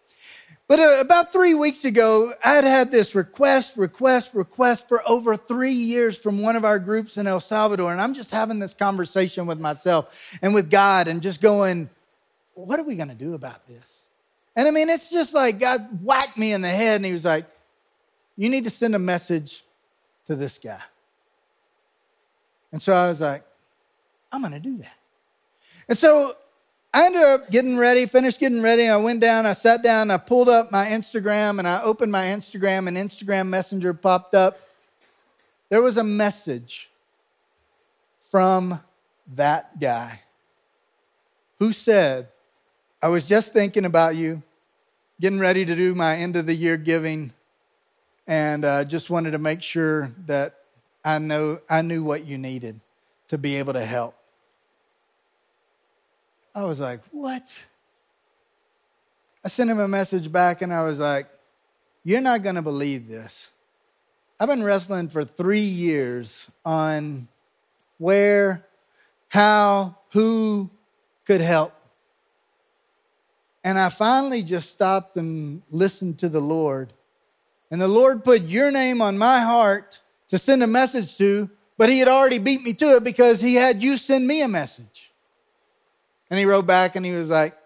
But 0.71 0.79
uh, 0.79 0.99
about 1.01 1.33
three 1.33 1.55
weeks 1.55 1.85
ago, 1.85 2.33
I'd 2.45 2.63
had 2.63 2.93
this 2.93 3.17
request, 3.17 3.77
request, 3.77 4.35
request 4.35 4.89
for 4.89 5.03
over 5.05 5.35
three 5.35 5.73
years 5.73 6.17
from 6.17 6.41
one 6.41 6.55
of 6.55 6.65
our 6.65 6.79
groups 6.79 7.19
in 7.19 7.27
El 7.27 7.41
Salvador. 7.41 7.91
And 7.91 8.01
I'm 8.01 8.15
just 8.15 8.31
having 8.31 8.61
this 8.61 8.73
conversation 8.73 9.47
with 9.47 9.59
myself 9.59 10.39
and 10.41 10.55
with 10.55 10.71
God 10.71 11.09
and 11.09 11.23
just 11.23 11.43
going, 11.43 11.91
what 12.55 12.79
are 12.79 12.85
we 12.85 12.95
going 12.95 13.09
to 13.09 13.17
do 13.17 13.35
about 13.35 13.67
this? 13.67 14.07
And 14.55 14.69
I 14.69 14.71
mean, 14.71 14.89
it's 14.91 15.11
just 15.11 15.35
like 15.35 15.59
God 15.59 16.05
whacked 16.05 16.39
me 16.39 16.53
in 16.53 16.63
the 16.63 16.69
head 16.69 16.95
and 16.95 17.05
he 17.05 17.13
was 17.13 17.25
like, 17.25 17.47
you 18.37 18.49
need 18.49 18.63
to 18.63 18.71
send 18.71 18.95
a 18.95 19.01
message 19.01 19.65
to 20.27 20.37
this 20.37 20.57
guy. 20.57 20.83
And 22.71 22.81
so 22.81 22.93
I 22.93 23.09
was 23.09 23.21
like, 23.21 23.43
I'm 24.31 24.41
going 24.41 24.53
to 24.53 24.61
do 24.61 24.79
that. 24.79 24.97
And 25.89 25.99
so 25.99 26.37
I 26.93 27.07
ended 27.07 27.23
up 27.23 27.51
getting 27.51 27.79
ready, 27.79 28.05
finished 28.07 28.41
getting 28.41 28.63
ready. 28.63 28.89
I 28.89 28.97
went 28.97 29.21
down, 29.21 29.47
I 29.47 29.53
sat 29.53 29.83
down, 29.83 30.11
I 30.11 30.17
pulled 30.17 30.49
up 30.49 30.73
my 30.73 30.87
Instagram, 30.87 31.61
and 31.61 31.69
I 31.69 31.83
opened 31.83 32.11
my 32.11 32.25
Instagram, 32.25 32.89
and 32.89 32.97
Instagram 32.97 33.47
Messenger 33.47 33.95
popped 33.95 34.35
up. 34.35 34.59
There 35.69 35.83
was 35.83 35.97
a 35.97 36.05
message 36.05 36.91
from 38.19 38.81
that 39.37 39.79
guy 39.79 40.21
who 41.61 41.71
said, 41.71 42.27
I 43.01 43.07
was 43.09 43.25
just 43.25 43.53
thinking 43.53 43.85
about 43.85 44.17
you, 44.17 44.43
getting 45.21 45.39
ready 45.39 45.65
to 45.65 45.77
do 45.77 45.95
my 45.95 46.17
end 46.17 46.35
of 46.35 46.47
the 46.47 46.55
year 46.55 46.77
giving, 46.77 47.33
and 48.27 48.65
uh, 48.65 48.85
just 48.85 49.11
wanted 49.11 49.31
to 49.31 49.39
make 49.39 49.63
sure 49.63 50.13
that 50.27 50.57
I 51.05 51.19
know 51.19 51.61
I 51.69 51.83
knew 51.83 52.03
what 52.03 52.27
you 52.27 52.37
needed 52.37 52.81
to 53.29 53.39
be 53.39 53.57
able 53.57 53.75
to 53.75 53.85
help. 53.85 54.17
I 56.55 56.65
was 56.65 56.81
like, 56.81 57.01
what? 57.13 57.67
I 59.45 59.49
sent 59.49 59.71
him 59.71 59.79
a 59.79 59.89
message 59.89 60.31
back 60.31 60.63
and 60.63 60.73
I 60.73 60.83
was 60.83 60.99
like, 60.99 61.29
you're 62.05 62.21
not 62.21 62.43
going 62.43 62.57
to 62.57 62.63
believe 62.63 63.09
this. 63.09 63.51
I've 64.39 64.49
been 64.49 64.63
wrestling 64.63 65.09
for 65.09 65.25
three 65.25 65.61
years 65.61 66.51
on 66.65 67.29
where, 67.99 68.67
how, 69.29 69.97
who 70.13 70.71
could 71.27 71.41
help. 71.41 71.75
And 73.63 73.79
I 73.79 73.91
finally 73.91 74.43
just 74.43 74.71
stopped 74.71 75.17
and 75.17 75.63
listened 75.71 76.19
to 76.21 76.29
the 76.29 76.41
Lord. 76.41 76.93
And 77.71 77.81
the 77.81 77.89
Lord 77.89 78.25
put 78.25 78.43
your 78.43 78.71
name 78.71 79.03
on 79.03 79.19
my 79.19 79.41
heart 79.41 80.01
to 80.29 80.39
send 80.39 80.63
a 80.63 80.67
message 80.67 81.19
to, 81.19 81.51
but 81.77 81.91
He 81.91 81.99
had 81.99 82.09
already 82.09 82.39
beat 82.39 82.63
me 82.63 82.73
to 82.75 82.97
it 82.97 83.05
because 83.05 83.43
He 83.43 83.55
had 83.55 83.83
you 83.83 83.97
send 83.99 84.27
me 84.27 84.43
a 84.43 84.49
message. 84.49 85.10
And 86.31 86.39
he 86.39 86.45
wrote 86.45 86.67
back 86.67 86.97
and 86.97 87.05
he 87.05 87.13
was 87.13 87.29
like, 87.29 87.57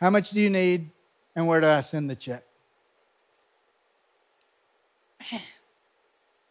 How 0.00 0.10
much 0.10 0.30
do 0.30 0.40
you 0.40 0.50
need? 0.50 0.90
And 1.34 1.46
where 1.46 1.60
do 1.60 1.66
I 1.66 1.80
send 1.80 2.10
the 2.10 2.16
check? 2.16 2.44
Man, 5.32 5.40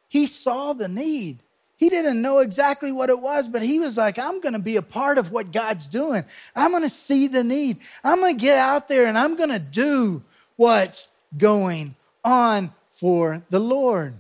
he 0.08 0.28
saw 0.28 0.74
the 0.74 0.90
need. 0.90 1.40
He 1.78 1.90
didn't 1.90 2.22
know 2.22 2.40
exactly 2.40 2.92
what 2.92 3.10
it 3.10 3.20
was, 3.20 3.48
but 3.48 3.64
he 3.64 3.80
was 3.80 3.98
like, 3.98 4.20
I'm 4.20 4.40
going 4.40 4.54
to 4.54 4.60
be 4.60 4.76
a 4.76 4.82
part 4.82 5.18
of 5.18 5.32
what 5.32 5.52
God's 5.52 5.88
doing. 5.88 6.26
I'm 6.56 6.72
going 6.72 6.84
to 6.84 6.90
see 6.90 7.28
the 7.28 7.44
need. 7.44 7.78
I'm 8.04 8.20
going 8.20 8.38
to 8.38 8.42
get 8.42 8.58
out 8.58 8.88
there 8.88 9.08
and 9.08 9.18
I'm 9.18 9.36
going 9.36 9.50
to 9.50 9.58
do 9.58 10.22
what's 10.58 11.10
going 11.38 11.96
on 12.24 12.72
for 12.90 13.42
the 13.50 13.60
Lord. 13.60 14.14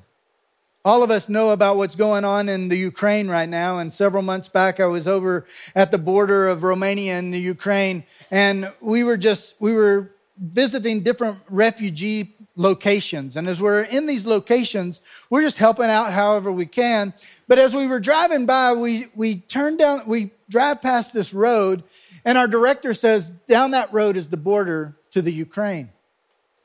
All 0.83 1.03
of 1.03 1.11
us 1.11 1.29
know 1.29 1.51
about 1.51 1.77
what's 1.77 1.95
going 1.95 2.25
on 2.25 2.49
in 2.49 2.67
the 2.67 2.75
Ukraine 2.75 3.27
right 3.27 3.47
now. 3.47 3.77
And 3.77 3.93
several 3.93 4.23
months 4.23 4.49
back, 4.49 4.79
I 4.79 4.87
was 4.87 5.07
over 5.07 5.45
at 5.75 5.91
the 5.91 5.99
border 5.99 6.47
of 6.47 6.63
Romania 6.63 7.19
and 7.19 7.31
the 7.31 7.39
Ukraine, 7.39 8.03
and 8.31 8.71
we 8.81 9.03
were 9.03 9.17
just, 9.17 9.55
we 9.59 9.73
were 9.73 10.11
visiting 10.39 11.01
different 11.03 11.37
refugee 11.49 12.35
locations. 12.55 13.35
And 13.35 13.47
as 13.47 13.61
we're 13.61 13.83
in 13.83 14.07
these 14.07 14.25
locations, 14.25 15.01
we're 15.29 15.43
just 15.43 15.59
helping 15.59 15.85
out 15.85 16.11
however 16.13 16.51
we 16.51 16.65
can. 16.65 17.13
But 17.47 17.59
as 17.59 17.75
we 17.75 17.85
were 17.85 17.99
driving 17.99 18.47
by, 18.47 18.73
we, 18.73 19.07
we 19.13 19.37
turned 19.37 19.77
down, 19.77 20.01
we 20.07 20.31
drive 20.49 20.81
past 20.81 21.13
this 21.13 21.33
road, 21.33 21.83
And 22.25 22.37
our 22.37 22.47
director 22.47 22.93
says, 22.93 23.29
Down 23.29 23.71
that 23.71 23.93
road 23.93 24.17
is 24.17 24.29
the 24.29 24.37
border 24.37 24.97
to 25.11 25.21
the 25.21 25.31
Ukraine. 25.31 25.89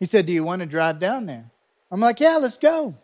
He 0.01 0.07
said, 0.07 0.27
Do 0.27 0.33
you 0.33 0.45
want 0.45 0.61
to 0.61 0.67
drive 0.67 0.99
down 0.99 1.27
there? 1.27 1.51
I'm 1.91 2.01
like, 2.01 2.21
Yeah, 2.21 2.37
let's 2.37 2.59
go. 2.59 2.95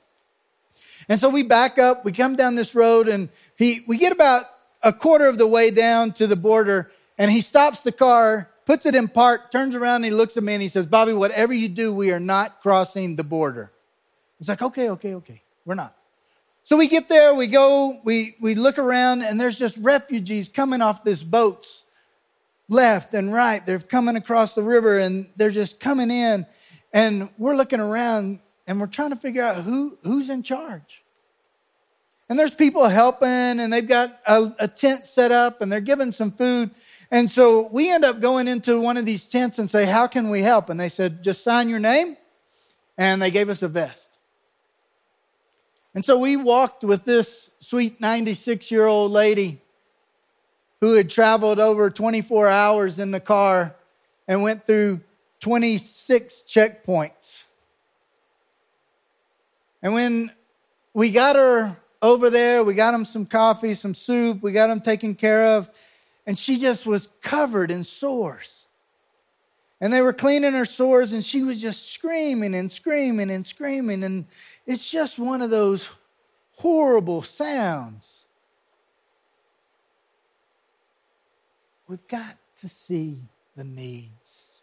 And 1.13 1.21
so 1.21 1.29
we 1.29 1.43
back 1.43 1.79
up, 1.79 2.07
we 2.07 2.13
come 2.13 2.37
down 2.37 2.55
this 2.55 2.75
road, 2.75 3.07
and 3.07 3.29
he, 3.59 3.85
we 3.87 3.99
get 3.99 4.13
about 4.13 4.47
a 4.83 4.95
quarter 4.95 5.29
of 5.29 5.37
the 5.37 5.47
way 5.47 5.71
down 5.71 6.13
to 6.13 6.27
the 6.27 6.37
border, 6.37 6.91
and 7.19 7.31
he 7.31 7.43
stops 7.43 7.83
the 7.83 7.93
car, 7.93 8.49
puts 8.65 8.87
it 8.87 8.95
in 8.95 9.09
park, 9.09 9.51
turns 9.51 9.75
around, 9.75 9.97
and 9.97 10.05
he 10.07 10.11
looks 10.11 10.39
at 10.39 10.43
me 10.43 10.55
and 10.55 10.63
he 10.63 10.69
says, 10.69 10.87
Bobby, 10.87 11.13
whatever 11.13 11.53
you 11.53 11.69
do, 11.69 11.93
we 11.93 12.13
are 12.13 12.19
not 12.19 12.63
crossing 12.63 13.17
the 13.17 13.25
border. 13.25 13.71
It's 14.41 14.49
like, 14.49 14.63
okay, 14.63 14.89
okay, 14.89 15.17
okay, 15.17 15.43
we're 15.67 15.75
not. 15.75 15.95
So 16.63 16.79
we 16.79 16.89
get 16.89 17.11
there, 17.11 17.35
we 17.35 17.47
go, 17.47 18.01
we, 18.05 18.35
we 18.41 18.55
look 18.55 18.79
around, 18.79 19.21
and 19.21 19.39
there's 19.39 19.59
just 19.59 19.77
refugees 19.83 20.49
coming 20.49 20.81
off 20.81 21.05
these 21.05 21.25
boats 21.25 21.85
left 22.71 23.13
and 23.13 23.31
right. 23.35 23.67
They're 23.67 23.81
coming 23.81 24.17
across 24.17 24.55
the 24.55 24.63
river 24.63 24.99
and 24.99 25.29
they're 25.37 25.51
just 25.51 25.79
coming 25.79 26.11
in. 26.11 26.47
And 26.91 27.29
we're 27.37 27.55
looking 27.55 27.81
around 27.81 28.41
and 28.67 28.81
we're 28.81 28.87
trying 28.87 29.11
to 29.11 29.17
figure 29.17 29.43
out 29.43 29.57
who, 29.57 29.99
who's 30.05 30.31
in 30.31 30.43
charge. 30.43 31.02
And 32.33 32.39
there's 32.39 32.55
people 32.55 32.89
helping 32.89 33.29
and 33.29 33.71
they've 33.71 33.87
got 33.87 34.19
a, 34.27 34.51
a 34.61 34.67
tent 34.67 35.05
set 35.05 35.33
up 35.33 35.61
and 35.61 35.71
they're 35.71 35.81
giving 35.81 36.13
some 36.13 36.31
food. 36.31 36.71
And 37.11 37.29
so 37.29 37.69
we 37.71 37.93
end 37.93 38.07
up 38.07 38.23
going 38.23 38.49
into 38.49 38.81
one 38.81 38.97
of 38.97 39.05
these 39.05 39.27
tents 39.27 39.59
and 39.59 39.69
say, 39.69 39.85
How 39.85 40.07
can 40.07 40.31
we 40.31 40.41
help? 40.41 40.71
And 40.71 40.81
they 40.81 40.89
said, 40.89 41.23
Just 41.23 41.45
sign 41.45 41.69
your 41.69 41.79
name. 41.79 42.17
And 42.97 43.21
they 43.21 43.31
gave 43.31 43.51
us 43.51 43.63
a 43.63 43.69
vest. 43.69 44.19
And 45.95 46.03
so 46.03 46.19
we 46.19 46.37
walked 46.37 46.85
with 46.85 47.05
this 47.05 47.51
sweet 47.59 48.01
96 48.01 48.71
year 48.71 48.87
old 48.87 49.11
lady 49.11 49.61
who 50.81 50.95
had 50.95 51.11
traveled 51.11 51.61
over 51.61 51.91
24 51.91 52.49
hours 52.49 52.99
in 52.99 53.11
the 53.11 53.21
car 53.21 53.77
and 54.27 54.43
went 54.43 54.67
through 54.67 55.03
26 55.41 56.45
checkpoints. 56.49 57.45
And 59.83 59.93
when 59.93 60.31
we 60.95 61.11
got 61.11 61.37
her 61.37 61.77
over 62.03 62.29
there, 62.29 62.65
we 62.65 62.75
got 62.75 62.93
him 62.93 63.05
some 63.05 63.25
coffee, 63.25 63.75
some 63.75 63.95
soup, 63.95 64.43
we 64.43 64.51
got 64.51 64.69
him 64.69 64.81
taken 64.81 65.15
care 65.15 65.57
of, 65.57 65.71
and 66.27 66.37
she 66.37 66.59
just 66.59 66.85
was 66.85 67.07
covered 67.23 67.71
in 67.71 67.85
sores. 67.85 68.67
And 69.81 69.93
they 69.93 70.03
were 70.03 70.13
cleaning 70.13 70.53
her 70.53 70.65
sores, 70.65 71.13
and 71.13 71.25
she 71.25 71.43
was 71.43 71.63
just 71.63 71.93
screaming 71.93 72.55
and 72.55 72.71
screaming 72.71 73.31
and 73.31 73.47
screaming. 73.47 74.05
And 74.05 74.27
it's 74.67 74.91
just 74.91 75.19
one 75.19 75.43
of 75.43 75.51
those 75.51 75.91
horrible 76.59 77.23
sounds. 77.23 78.25
We've 81.89 82.07
got 82.07 82.37
to 82.59 82.69
see 82.69 83.19
the 83.57 83.65
needs. 83.65 84.63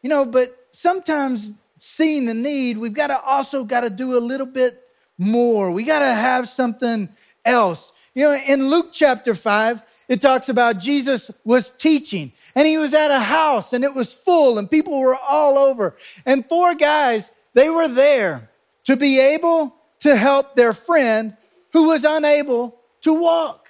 You 0.00 0.08
know, 0.08 0.24
but 0.24 0.48
sometimes 0.70 1.52
seeing 1.78 2.24
the 2.24 2.34
need, 2.34 2.78
we've 2.78 2.94
got 2.94 3.08
to 3.08 3.20
also 3.20 3.64
got 3.64 3.82
to 3.82 3.90
do 3.90 4.16
a 4.16 4.20
little 4.20 4.46
bit 4.46 4.82
more. 5.18 5.70
We 5.70 5.84
got 5.84 5.98
to 5.98 6.14
have 6.14 6.48
something 6.48 7.08
else. 7.44 7.92
You 8.14 8.24
know, 8.24 8.38
in 8.46 8.70
Luke 8.70 8.90
chapter 8.92 9.34
5, 9.34 9.82
it 10.08 10.20
talks 10.20 10.48
about 10.48 10.78
Jesus 10.78 11.30
was 11.44 11.70
teaching 11.70 12.32
and 12.54 12.66
he 12.66 12.78
was 12.78 12.94
at 12.94 13.10
a 13.10 13.20
house 13.20 13.72
and 13.72 13.84
it 13.84 13.94
was 13.94 14.14
full 14.14 14.58
and 14.58 14.70
people 14.70 14.98
were 14.98 15.16
all 15.16 15.58
over. 15.58 15.96
And 16.24 16.46
four 16.46 16.74
guys, 16.74 17.30
they 17.54 17.68
were 17.68 17.88
there 17.88 18.48
to 18.84 18.96
be 18.96 19.20
able 19.20 19.74
to 20.00 20.16
help 20.16 20.56
their 20.56 20.72
friend 20.72 21.36
who 21.72 21.88
was 21.88 22.04
unable 22.04 22.78
to 23.02 23.12
walk. 23.12 23.68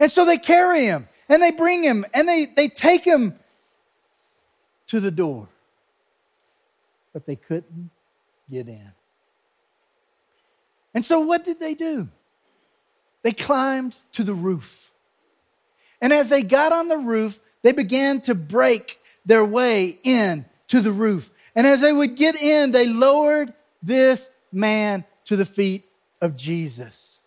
And 0.00 0.10
so 0.10 0.24
they 0.24 0.38
carry 0.38 0.84
him 0.84 1.08
and 1.28 1.42
they 1.42 1.50
bring 1.50 1.82
him 1.82 2.04
and 2.14 2.28
they, 2.28 2.46
they 2.46 2.68
take 2.68 3.04
him 3.04 3.38
to 4.88 5.00
the 5.00 5.10
door. 5.10 5.48
But 7.12 7.26
they 7.26 7.36
couldn't 7.36 7.90
get 8.50 8.68
in. 8.68 8.95
And 10.96 11.04
so 11.04 11.20
what 11.20 11.44
did 11.44 11.60
they 11.60 11.74
do? 11.74 12.08
They 13.22 13.32
climbed 13.32 13.96
to 14.12 14.24
the 14.24 14.32
roof. 14.32 14.90
And 16.00 16.10
as 16.10 16.30
they 16.30 16.42
got 16.42 16.72
on 16.72 16.88
the 16.88 16.96
roof, 16.96 17.38
they 17.62 17.72
began 17.72 18.22
to 18.22 18.34
break 18.34 18.98
their 19.26 19.44
way 19.44 19.98
in 20.02 20.46
to 20.68 20.80
the 20.80 20.92
roof. 20.92 21.30
And 21.54 21.66
as 21.66 21.82
they 21.82 21.92
would 21.92 22.16
get 22.16 22.34
in, 22.34 22.70
they 22.70 22.88
lowered 22.88 23.52
this 23.82 24.30
man 24.50 25.04
to 25.26 25.36
the 25.36 25.44
feet 25.44 25.84
of 26.22 26.34
Jesus. 26.34 27.18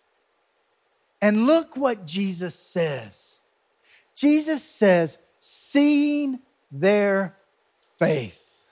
And 1.21 1.45
look 1.45 1.77
what 1.77 2.07
Jesus 2.07 2.55
says. 2.55 3.39
Jesus 4.15 4.63
says, 4.63 5.19
seeing 5.39 6.39
their 6.71 7.35
faith. 7.99 8.65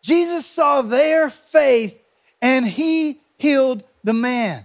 Jesus 0.00 0.46
saw 0.46 0.80
their 0.80 1.28
faith 1.28 2.02
and 2.40 2.66
he 2.66 3.20
healed 3.36 3.82
the 4.04 4.12
man. 4.12 4.64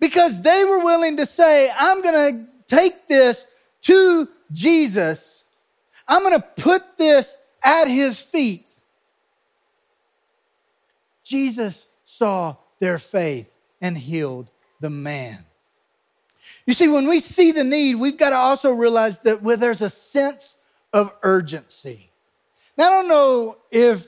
Because 0.00 0.42
they 0.42 0.64
were 0.64 0.84
willing 0.84 1.16
to 1.16 1.26
say, 1.26 1.70
I'm 1.76 2.02
going 2.02 2.46
to 2.46 2.52
take 2.66 3.08
this 3.08 3.46
to 3.82 4.28
Jesus. 4.52 5.44
I'm 6.06 6.22
going 6.22 6.40
to 6.40 6.62
put 6.62 6.96
this 6.96 7.36
at 7.64 7.86
his 7.86 8.20
feet. 8.20 8.76
Jesus 11.24 11.88
saw 12.04 12.56
their 12.80 12.98
faith 12.98 13.50
and 13.80 13.98
healed 13.98 14.48
the 14.80 14.90
man. 14.90 15.44
You 16.66 16.74
see, 16.74 16.88
when 16.88 17.08
we 17.08 17.18
see 17.18 17.52
the 17.52 17.64
need, 17.64 17.96
we've 17.96 18.18
got 18.18 18.30
to 18.30 18.36
also 18.36 18.72
realize 18.72 19.20
that 19.20 19.42
there's 19.58 19.82
a 19.82 19.90
sense 19.90 20.56
of 20.92 21.14
urgency. 21.22 22.10
Now, 22.76 22.86
I 22.86 22.90
don't 22.90 23.08
know 23.08 23.56
if 23.70 24.06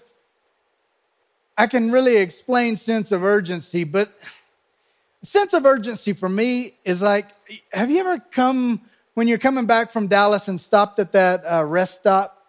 I 1.61 1.67
can 1.67 1.93
really 1.93 2.17
explain 2.17 2.75
sense 2.75 3.13
of 3.13 3.23
urgency, 3.23 3.85
but 3.85 4.11
sense 5.23 5.53
of 5.53 5.67
urgency 5.67 6.15
for 6.15 6.27
me 6.27 6.71
is 6.87 7.03
like, 7.03 7.27
have 7.71 7.91
you 7.91 8.01
ever 8.01 8.19
come 8.19 8.81
when 9.13 9.29
you're 9.29 9.37
coming 9.37 9.67
back 9.67 9.91
from 9.91 10.07
Dallas 10.07 10.49
and 10.49 10.59
stopped 10.59 10.99
at 10.99 11.13
that 11.13 11.43
uh, 11.45 11.63
rest 11.63 11.97
stop? 11.97 12.47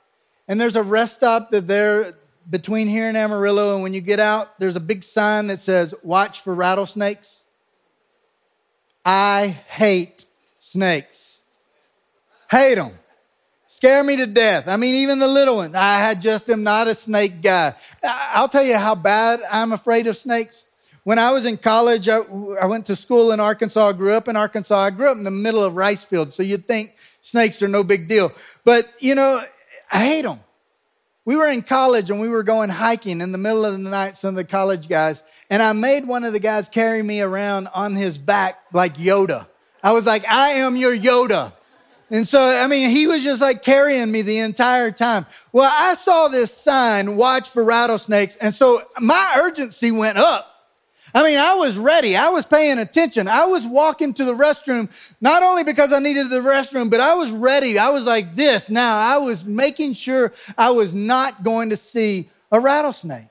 And 0.48 0.62
there's 0.62 0.78
a 0.78 0.82
rest 0.82 1.18
stop 1.18 1.52
that 1.52 1.68
there 1.68 2.14
between 2.50 2.88
here 2.88 3.10
and 3.10 3.18
Amarillo, 3.18 3.74
and 3.74 3.84
when 3.84 3.94
you 3.94 4.00
get 4.00 4.22
out, 4.22 4.58
there's 4.62 4.78
a 4.78 4.80
big 4.80 5.04
sign 5.04 5.48
that 5.48 5.60
says, 5.60 5.94
Watch 6.04 6.40
for 6.40 6.56
rattlesnakes. 6.56 7.44
I 9.04 9.48
hate 9.48 10.26
snakes. 10.58 11.42
Hate 12.50 12.76
them. 12.76 12.98
Scare 13.72 14.04
me 14.04 14.18
to 14.18 14.28
death. 14.28 14.68
I 14.68 14.76
mean, 14.76 14.96
even 14.96 15.20
the 15.20 15.30
little 15.30 15.56
ones. 15.56 15.76
I 15.76 16.00
had 16.00 16.22
just 16.22 16.50
am 16.50 16.62
not 16.62 16.90
a 16.90 16.94
snake 16.94 17.42
guy. 17.42 17.74
I'll 18.04 18.50
tell 18.50 18.66
you 18.66 18.76
how 18.76 18.96
bad 18.96 19.40
I'm 19.50 19.72
afraid 19.72 20.08
of 20.08 20.18
snakes. 20.18 20.66
When 21.06 21.18
I 21.18 21.32
was 21.32 21.46
in 21.46 21.56
college, 21.56 22.10
I, 22.10 22.18
I 22.60 22.66
went 22.66 22.88
to 22.88 22.98
school 22.98 23.32
in 23.32 23.40
Arkansas. 23.40 23.88
I 23.88 23.94
grew 23.94 24.12
up 24.12 24.28
in 24.28 24.36
Arkansas. 24.36 24.78
I 24.78 24.90
grew 24.90 25.10
up 25.10 25.16
in 25.16 25.24
the 25.24 25.32
middle 25.32 25.64
of 25.64 25.78
rice 25.78 26.04
fields, 26.04 26.36
so 26.36 26.44
you'd 26.44 26.68
think 26.68 26.94
snakes 27.22 27.64
are 27.64 27.70
no 27.70 27.82
big 27.82 28.10
deal. 28.10 28.34
But, 28.66 28.92
you 29.00 29.16
know, 29.16 29.42
I 29.90 30.06
hate 30.06 30.24
them. 30.24 30.42
We 31.24 31.38
were 31.38 31.48
in 31.48 31.62
college 31.62 32.12
and 32.12 32.20
we 32.20 32.28
were 32.28 32.44
going 32.44 32.70
hiking 32.70 33.22
in 33.22 33.32
the 33.32 33.38
middle 33.38 33.64
of 33.64 33.72
the 33.72 33.90
night, 33.90 34.18
some 34.18 34.32
of 34.32 34.36
the 34.36 34.44
college 34.44 34.90
guys, 34.90 35.24
and 35.50 35.64
I 35.64 35.72
made 35.72 36.06
one 36.06 36.26
of 36.26 36.34
the 36.34 36.40
guys 36.40 36.68
carry 36.68 37.02
me 37.02 37.22
around 37.22 37.70
on 37.74 37.96
his 37.96 38.18
back 38.18 38.60
like 38.74 38.96
Yoda. 38.96 39.48
I 39.82 39.94
was 39.94 40.06
like, 40.06 40.28
I 40.28 40.50
am 40.50 40.76
your 40.76 40.94
Yoda. 40.94 41.54
And 42.12 42.28
so, 42.28 42.44
I 42.44 42.68
mean, 42.68 42.90
he 42.90 43.08
was 43.08 43.24
just 43.24 43.42
like 43.42 43.64
carrying 43.64 44.12
me 44.12 44.22
the 44.22 44.40
entire 44.40 44.92
time. 44.92 45.26
Well, 45.54 45.72
I 45.74 45.94
saw 45.94 46.28
this 46.28 46.54
sign, 46.54 47.16
watch 47.16 47.50
for 47.50 47.64
rattlesnakes. 47.64 48.36
And 48.36 48.54
so 48.54 48.82
my 49.00 49.36
urgency 49.38 49.92
went 49.92 50.18
up. 50.18 50.50
I 51.16 51.24
mean, 51.24 51.40
I 51.40 51.56
was 51.56 51.78
ready. 51.78 52.18
I 52.18 52.28
was 52.28 52.46
paying 52.46 52.80
attention. 52.80 53.30
I 53.30 53.46
was 53.46 53.66
walking 53.66 54.14
to 54.16 54.26
the 54.26 54.34
restroom, 54.34 54.90
not 55.22 55.42
only 55.42 55.64
because 55.64 55.94
I 55.94 56.00
needed 56.00 56.30
the 56.30 56.42
restroom, 56.42 56.92
but 56.92 57.00
I 57.00 57.14
was 57.14 57.32
ready. 57.32 57.80
I 57.80 57.90
was 57.90 58.06
like 58.06 58.36
this. 58.36 58.70
Now 58.70 58.98
I 58.98 59.18
was 59.18 59.46
making 59.46 59.94
sure 59.94 60.34
I 60.58 60.72
was 60.72 60.94
not 60.94 61.44
going 61.44 61.70
to 61.70 61.78
see 61.78 62.30
a 62.52 62.60
rattlesnake. 62.60 63.30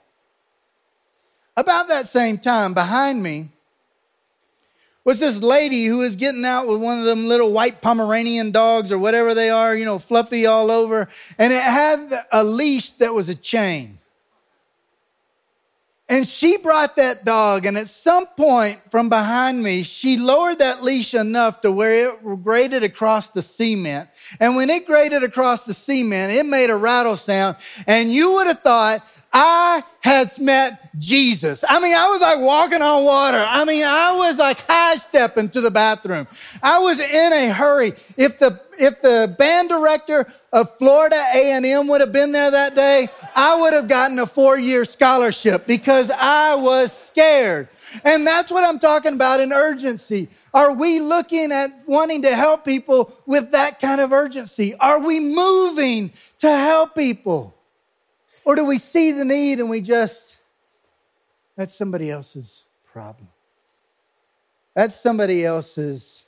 About 1.54 1.88
that 1.88 2.06
same 2.06 2.38
time, 2.38 2.72
behind 2.72 3.22
me 3.22 3.50
was 5.04 5.20
this 5.20 5.42
lady 5.42 5.86
who 5.86 5.98
was 5.98 6.16
getting 6.16 6.44
out 6.44 6.66
with 6.66 6.82
one 6.82 6.98
of 6.98 7.04
them 7.04 7.26
little 7.28 7.52
white 7.52 7.80
Pomeranian 7.80 8.50
dogs 8.50 8.92
or 8.92 8.98
whatever 8.98 9.34
they 9.34 9.50
are, 9.50 9.74
you 9.74 9.84
know, 9.84 9.98
fluffy 9.98 10.46
all 10.46 10.70
over. 10.70 11.08
And 11.38 11.52
it 11.52 11.62
had 11.62 12.26
a 12.32 12.44
leash 12.44 12.92
that 12.92 13.14
was 13.14 13.28
a 13.28 13.34
chain. 13.34 13.99
And 16.10 16.26
she 16.26 16.56
brought 16.56 16.96
that 16.96 17.24
dog, 17.24 17.66
and 17.66 17.78
at 17.78 17.86
some 17.86 18.26
point 18.26 18.80
from 18.90 19.08
behind 19.08 19.62
me, 19.62 19.84
she 19.84 20.16
lowered 20.16 20.58
that 20.58 20.82
leash 20.82 21.14
enough 21.14 21.60
to 21.60 21.70
where 21.70 22.10
it 22.10 22.42
grated 22.42 22.82
across 22.82 23.30
the 23.30 23.42
cement. 23.42 24.10
And 24.40 24.56
when 24.56 24.70
it 24.70 24.88
grated 24.88 25.22
across 25.22 25.66
the 25.66 25.72
cement, 25.72 26.32
it 26.32 26.44
made 26.44 26.68
a 26.68 26.74
rattle 26.74 27.16
sound. 27.16 27.58
And 27.86 28.12
you 28.12 28.32
would 28.32 28.48
have 28.48 28.58
thought 28.58 29.06
I 29.32 29.84
had 30.00 30.36
met 30.40 30.90
Jesus. 30.98 31.64
I 31.68 31.78
mean, 31.78 31.94
I 31.94 32.08
was 32.08 32.20
like 32.20 32.40
walking 32.40 32.82
on 32.82 33.04
water. 33.04 33.44
I 33.46 33.64
mean, 33.64 33.84
I 33.84 34.16
was 34.16 34.36
like 34.38 34.58
high 34.66 34.96
stepping 34.96 35.48
to 35.50 35.60
the 35.60 35.70
bathroom. 35.70 36.26
I 36.60 36.80
was 36.80 36.98
in 36.98 37.32
a 37.32 37.50
hurry. 37.50 37.92
If 38.16 38.40
the, 38.40 38.60
if 38.80 39.00
the 39.00 39.32
band 39.38 39.68
director 39.68 40.26
of 40.52 40.76
Florida 40.78 41.16
A&M 41.34 41.86
would 41.86 42.00
have 42.00 42.12
been 42.12 42.32
there 42.32 42.50
that 42.50 42.74
day, 42.74 43.08
I 43.36 43.60
would 43.60 43.72
have 43.72 43.88
gotten 43.88 44.18
a 44.18 44.26
four 44.26 44.58
year 44.58 44.84
scholarship 44.84 45.66
because 45.66 46.10
I 46.10 46.54
was 46.56 46.92
scared. 46.92 47.68
And 48.04 48.26
that's 48.26 48.52
what 48.52 48.64
I'm 48.64 48.78
talking 48.78 49.14
about 49.14 49.40
in 49.40 49.52
urgency. 49.52 50.28
Are 50.54 50.72
we 50.72 51.00
looking 51.00 51.50
at 51.52 51.70
wanting 51.86 52.22
to 52.22 52.34
help 52.34 52.64
people 52.64 53.12
with 53.26 53.52
that 53.52 53.80
kind 53.80 54.00
of 54.00 54.12
urgency? 54.12 54.74
Are 54.76 55.00
we 55.00 55.20
moving 55.20 56.12
to 56.38 56.50
help 56.50 56.94
people? 56.94 57.54
Or 58.44 58.54
do 58.54 58.64
we 58.64 58.78
see 58.78 59.12
the 59.12 59.24
need 59.24 59.58
and 59.58 59.68
we 59.68 59.80
just, 59.80 60.38
that's 61.56 61.74
somebody 61.74 62.10
else's 62.10 62.64
problem? 62.92 63.28
That's 64.74 64.94
somebody 64.94 65.44
else's 65.44 66.26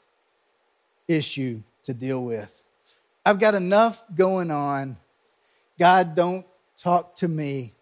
issue 1.09 1.63
to 1.85 1.95
deal 1.95 2.25
with. 2.25 2.62
I've 3.25 3.39
got 3.39 3.55
enough 3.55 4.03
going 4.15 4.51
on. 4.51 4.97
God, 5.79 6.15
don't 6.15 6.47
talk 6.79 7.17
to 7.17 7.29
me 7.29 7.75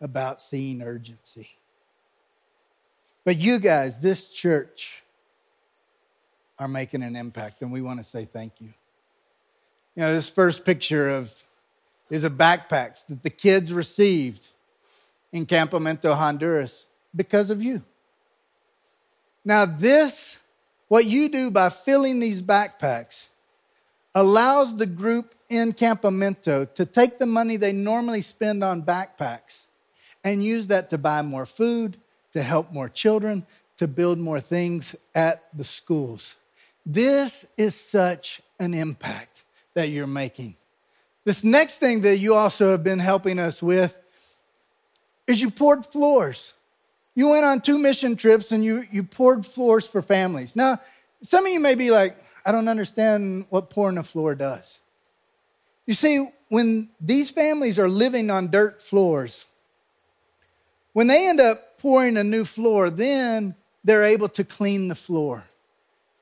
about 0.00 0.42
seeing 0.42 0.82
urgency. 0.82 1.48
But 3.24 3.38
you 3.38 3.58
guys, 3.58 4.00
this 4.00 4.28
church, 4.28 5.02
are 6.58 6.68
making 6.68 7.02
an 7.02 7.16
impact, 7.16 7.60
and 7.62 7.70
we 7.70 7.82
want 7.82 8.00
to 8.00 8.04
say 8.04 8.24
thank 8.24 8.60
you. 8.60 8.72
You 9.94 10.02
know, 10.02 10.12
this 10.12 10.28
first 10.28 10.64
picture 10.64 11.08
of 11.08 11.42
is 12.08 12.24
of 12.24 12.32
backpacks 12.34 13.06
that 13.06 13.22
the 13.22 13.30
kids 13.30 13.72
received 13.72 14.48
in 15.32 15.44
Campamento, 15.44 16.14
Honduras, 16.14 16.86
because 17.14 17.50
of 17.50 17.62
you. 17.62 17.82
Now, 19.44 19.64
this, 19.64 20.38
what 20.88 21.04
you 21.04 21.28
do 21.28 21.50
by 21.50 21.68
filling 21.68 22.20
these 22.20 22.40
backpacks, 22.40 23.28
allows 24.16 24.74
the 24.78 24.86
group 24.86 25.34
in 25.50 25.74
Campamento 25.74 26.72
to 26.74 26.86
take 26.86 27.18
the 27.18 27.26
money 27.26 27.56
they 27.56 27.70
normally 27.70 28.22
spend 28.22 28.64
on 28.64 28.82
backpacks 28.82 29.66
and 30.24 30.42
use 30.42 30.68
that 30.68 30.88
to 30.88 30.96
buy 30.96 31.20
more 31.20 31.44
food, 31.44 31.98
to 32.32 32.42
help 32.42 32.72
more 32.72 32.88
children, 32.88 33.46
to 33.76 33.86
build 33.86 34.18
more 34.18 34.40
things 34.40 34.96
at 35.14 35.44
the 35.54 35.62
schools. 35.62 36.34
This 36.86 37.46
is 37.58 37.74
such 37.74 38.40
an 38.58 38.72
impact 38.72 39.44
that 39.74 39.90
you're 39.90 40.06
making. 40.06 40.56
This 41.26 41.44
next 41.44 41.76
thing 41.76 42.00
that 42.00 42.16
you 42.16 42.34
also 42.34 42.70
have 42.70 42.82
been 42.82 43.00
helping 43.00 43.38
us 43.38 43.62
with 43.62 43.98
is 45.26 45.42
you 45.42 45.50
poured 45.50 45.84
floors. 45.84 46.54
You 47.14 47.28
went 47.28 47.44
on 47.44 47.60
two 47.60 47.78
mission 47.78 48.16
trips 48.16 48.50
and 48.50 48.64
you, 48.64 48.84
you 48.90 49.02
poured 49.02 49.44
floors 49.44 49.86
for 49.86 50.00
families. 50.00 50.56
Now, 50.56 50.80
some 51.22 51.44
of 51.44 51.52
you 51.52 51.60
may 51.60 51.74
be 51.74 51.90
like, 51.90 52.16
I 52.46 52.52
don't 52.52 52.68
understand 52.68 53.46
what 53.50 53.70
pouring 53.70 53.98
a 53.98 54.04
floor 54.04 54.36
does. 54.36 54.78
You 55.84 55.94
see, 55.94 56.28
when 56.48 56.90
these 57.00 57.30
families 57.30 57.76
are 57.76 57.88
living 57.88 58.30
on 58.30 58.52
dirt 58.52 58.80
floors, 58.80 59.46
when 60.92 61.08
they 61.08 61.28
end 61.28 61.40
up 61.40 61.78
pouring 61.78 62.16
a 62.16 62.24
new 62.24 62.44
floor, 62.44 62.88
then 62.88 63.56
they're 63.82 64.04
able 64.04 64.28
to 64.30 64.44
clean 64.44 64.86
the 64.86 64.94
floor. 64.94 65.48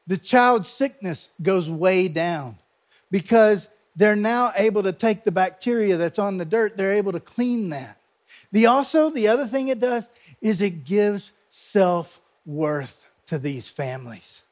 The 0.06 0.16
child's 0.16 0.68
sickness 0.68 1.30
goes 1.42 1.70
way 1.70 2.08
down 2.08 2.56
because 3.10 3.68
they're 3.94 4.16
now 4.16 4.52
able 4.56 4.82
to 4.82 4.92
take 4.92 5.24
the 5.24 5.32
bacteria 5.32 5.96
that's 5.96 6.18
on 6.18 6.38
the 6.38 6.44
dirt, 6.44 6.76
they're 6.76 6.94
able 6.94 7.12
to 7.12 7.20
clean 7.20 7.68
that. 7.70 7.98
The 8.50 8.66
also, 8.66 9.10
the 9.10 9.28
other 9.28 9.46
thing 9.46 9.68
it 9.68 9.80
does 9.80 10.08
is 10.40 10.62
it 10.62 10.84
gives 10.84 11.32
self 11.48 12.20
worth 12.46 13.10
to 13.26 13.38
these 13.38 13.68
families. 13.68 14.43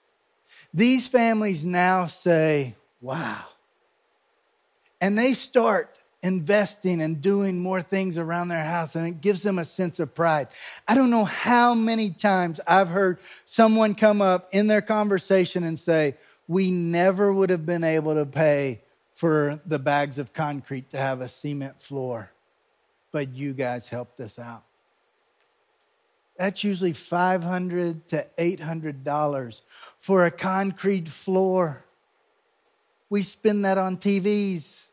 These 0.75 1.09
families 1.09 1.67
now 1.67 2.07
say, 2.07 2.77
wow. 3.01 3.45
And 5.01 5.19
they 5.19 5.35
start 5.35 5.99
investing 6.23 7.03
and 7.03 7.21
doing 7.21 7.59
more 7.59 7.83
things 7.83 8.17
around 8.17 8.49
their 8.49 8.65
house, 8.65 8.95
and 8.95 9.07
it 9.07 9.21
gives 9.21 9.43
them 9.43 9.59
a 9.59 9.65
sense 9.65 9.99
of 9.99 10.15
pride. 10.15 10.49
I 10.87 10.95
don't 10.95 11.11
know 11.11 11.25
how 11.25 11.75
many 11.75 12.11
times 12.11 12.61
I've 12.67 12.89
heard 12.89 13.19
someone 13.45 13.95
come 13.95 14.23
up 14.23 14.49
in 14.53 14.69
their 14.69 14.83
conversation 14.83 15.65
and 15.65 15.79
say, 15.79 16.17
We 16.47 16.71
never 16.71 17.33
would 17.33 17.51
have 17.51 17.67
been 17.67 17.85
able 17.85 18.15
to 18.15 18.25
pay 18.25 18.83
for 19.15 19.61
the 19.67 19.79
bags 19.79 20.19
of 20.19 20.33
concrete 20.33 20.91
to 20.91 20.97
have 20.97 21.21
a 21.21 21.29
cement 21.29 21.83
floor, 21.83 22.31
but 23.11 23.29
you 23.35 23.53
guys 23.53 23.89
helped 23.89 24.21
us 24.21 24.39
out. 24.39 24.63
That's 26.37 26.65
usually 26.65 26.93
500 26.93 28.09
to 28.09 28.27
$800 28.39 29.63
for 29.99 30.25
a 30.25 30.31
concrete 30.31 31.09
floor. 31.09 31.85
We 33.11 33.23
spend 33.23 33.65
that 33.65 33.79
on 33.79 33.99
TVs. 33.99 34.87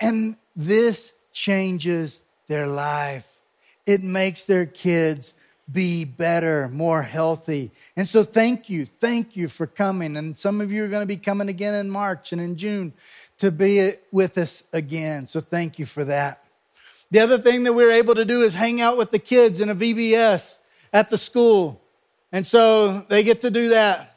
And 0.00 0.36
this 0.56 1.12
changes 1.32 2.20
their 2.48 2.66
life. 2.66 3.40
It 3.86 4.02
makes 4.02 4.44
their 4.44 4.66
kids 4.66 5.34
be 5.70 6.04
better, 6.04 6.68
more 6.68 7.02
healthy. 7.02 7.70
And 7.96 8.06
so, 8.06 8.22
thank 8.22 8.68
you. 8.68 8.86
Thank 8.86 9.36
you 9.36 9.48
for 9.48 9.66
coming. 9.66 10.16
And 10.16 10.38
some 10.38 10.60
of 10.60 10.70
you 10.70 10.84
are 10.84 10.88
going 10.88 11.02
to 11.02 11.06
be 11.06 11.16
coming 11.16 11.48
again 11.48 11.74
in 11.74 11.88
March 11.90 12.32
and 12.32 12.40
in 12.40 12.56
June 12.56 12.92
to 13.38 13.50
be 13.50 13.92
with 14.12 14.36
us 14.36 14.64
again. 14.72 15.26
So, 15.26 15.40
thank 15.40 15.78
you 15.78 15.86
for 15.86 16.04
that. 16.04 16.43
The 17.14 17.20
other 17.20 17.38
thing 17.38 17.62
that 17.62 17.72
we 17.74 17.84
are 17.84 17.92
able 17.92 18.16
to 18.16 18.24
do 18.24 18.42
is 18.42 18.54
hang 18.54 18.80
out 18.80 18.96
with 18.96 19.12
the 19.12 19.20
kids 19.20 19.60
in 19.60 19.68
a 19.68 19.74
VBS 19.76 20.58
at 20.92 21.10
the 21.10 21.16
school. 21.16 21.80
And 22.32 22.44
so, 22.44 23.02
they 23.02 23.22
get 23.22 23.42
to 23.42 23.52
do 23.52 23.68
that. 23.68 24.16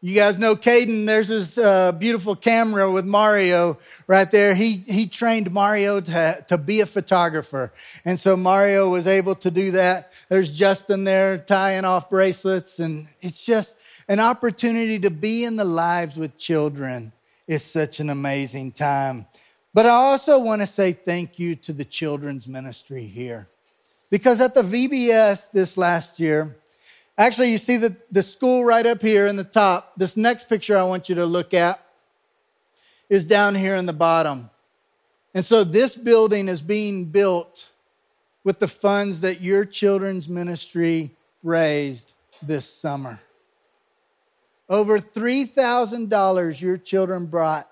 You 0.00 0.16
guys 0.16 0.36
know 0.36 0.56
Caden. 0.56 1.06
There's 1.06 1.28
this 1.28 1.56
uh, 1.56 1.92
beautiful 1.92 2.34
camera 2.34 2.90
with 2.90 3.04
Mario 3.04 3.78
right 4.08 4.28
there. 4.28 4.52
He, 4.56 4.78
he 4.78 5.06
trained 5.06 5.52
Mario 5.52 6.00
to, 6.00 6.44
to 6.48 6.58
be 6.58 6.80
a 6.80 6.86
photographer. 6.86 7.72
And 8.04 8.18
so 8.18 8.36
Mario 8.36 8.90
was 8.90 9.06
able 9.06 9.36
to 9.36 9.52
do 9.52 9.70
that. 9.70 10.10
There's 10.28 10.50
Justin 10.50 11.04
there 11.04 11.38
tying 11.38 11.84
off 11.84 12.10
bracelets. 12.10 12.80
And 12.80 13.06
it's 13.20 13.46
just 13.46 13.76
an 14.08 14.18
opportunity 14.18 14.98
to 14.98 15.10
be 15.10 15.44
in 15.44 15.54
the 15.54 15.64
lives 15.64 16.16
with 16.16 16.36
children. 16.36 17.12
It's 17.46 17.64
such 17.64 18.00
an 18.00 18.10
amazing 18.10 18.72
time. 18.72 19.26
But 19.74 19.86
I 19.86 19.90
also 19.90 20.38
want 20.38 20.62
to 20.62 20.66
say 20.66 20.92
thank 20.92 21.38
you 21.38 21.56
to 21.56 21.72
the 21.72 21.84
children's 21.84 22.48
ministry 22.48 23.04
here. 23.04 23.48
Because 24.08 24.40
at 24.40 24.54
the 24.54 24.62
VBS 24.62 25.50
this 25.50 25.76
last 25.76 26.20
year, 26.20 26.56
Actually, 27.16 27.52
you 27.52 27.58
see 27.58 27.76
the, 27.76 27.96
the 28.10 28.22
school 28.22 28.64
right 28.64 28.84
up 28.84 29.00
here 29.00 29.26
in 29.26 29.36
the 29.36 29.44
top. 29.44 29.92
This 29.96 30.16
next 30.16 30.48
picture 30.48 30.76
I 30.76 30.82
want 30.82 31.08
you 31.08 31.14
to 31.16 31.26
look 31.26 31.54
at 31.54 31.80
is 33.08 33.24
down 33.24 33.54
here 33.54 33.76
in 33.76 33.86
the 33.86 33.92
bottom. 33.92 34.50
And 35.32 35.44
so 35.44 35.62
this 35.62 35.96
building 35.96 36.48
is 36.48 36.60
being 36.60 37.06
built 37.06 37.70
with 38.42 38.58
the 38.58 38.66
funds 38.68 39.20
that 39.20 39.40
your 39.40 39.64
children's 39.64 40.28
ministry 40.28 41.12
raised 41.42 42.14
this 42.42 42.68
summer. 42.68 43.20
Over 44.68 44.98
$3,000 44.98 46.60
your 46.60 46.78
children 46.78 47.26
brought 47.26 47.70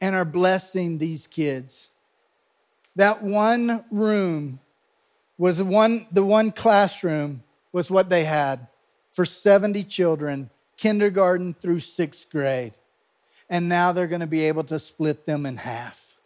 and 0.00 0.14
are 0.14 0.24
blessing 0.24 0.98
these 0.98 1.26
kids. 1.26 1.90
That 2.96 3.22
one 3.22 3.84
room 3.90 4.60
was 5.36 5.62
one, 5.62 6.06
the 6.10 6.24
one 6.24 6.50
classroom 6.50 7.42
was 7.72 7.90
what 7.90 8.10
they 8.10 8.24
had 8.24 8.66
for 9.12 9.24
70 9.24 9.84
children, 9.84 10.50
kindergarten 10.76 11.54
through 11.54 11.80
sixth 11.80 12.30
grade. 12.30 12.72
And 13.48 13.68
now 13.68 13.92
they're 13.92 14.06
going 14.06 14.20
to 14.20 14.26
be 14.26 14.44
able 14.44 14.64
to 14.64 14.78
split 14.78 15.26
them 15.26 15.46
in 15.46 15.56
half 15.56 16.16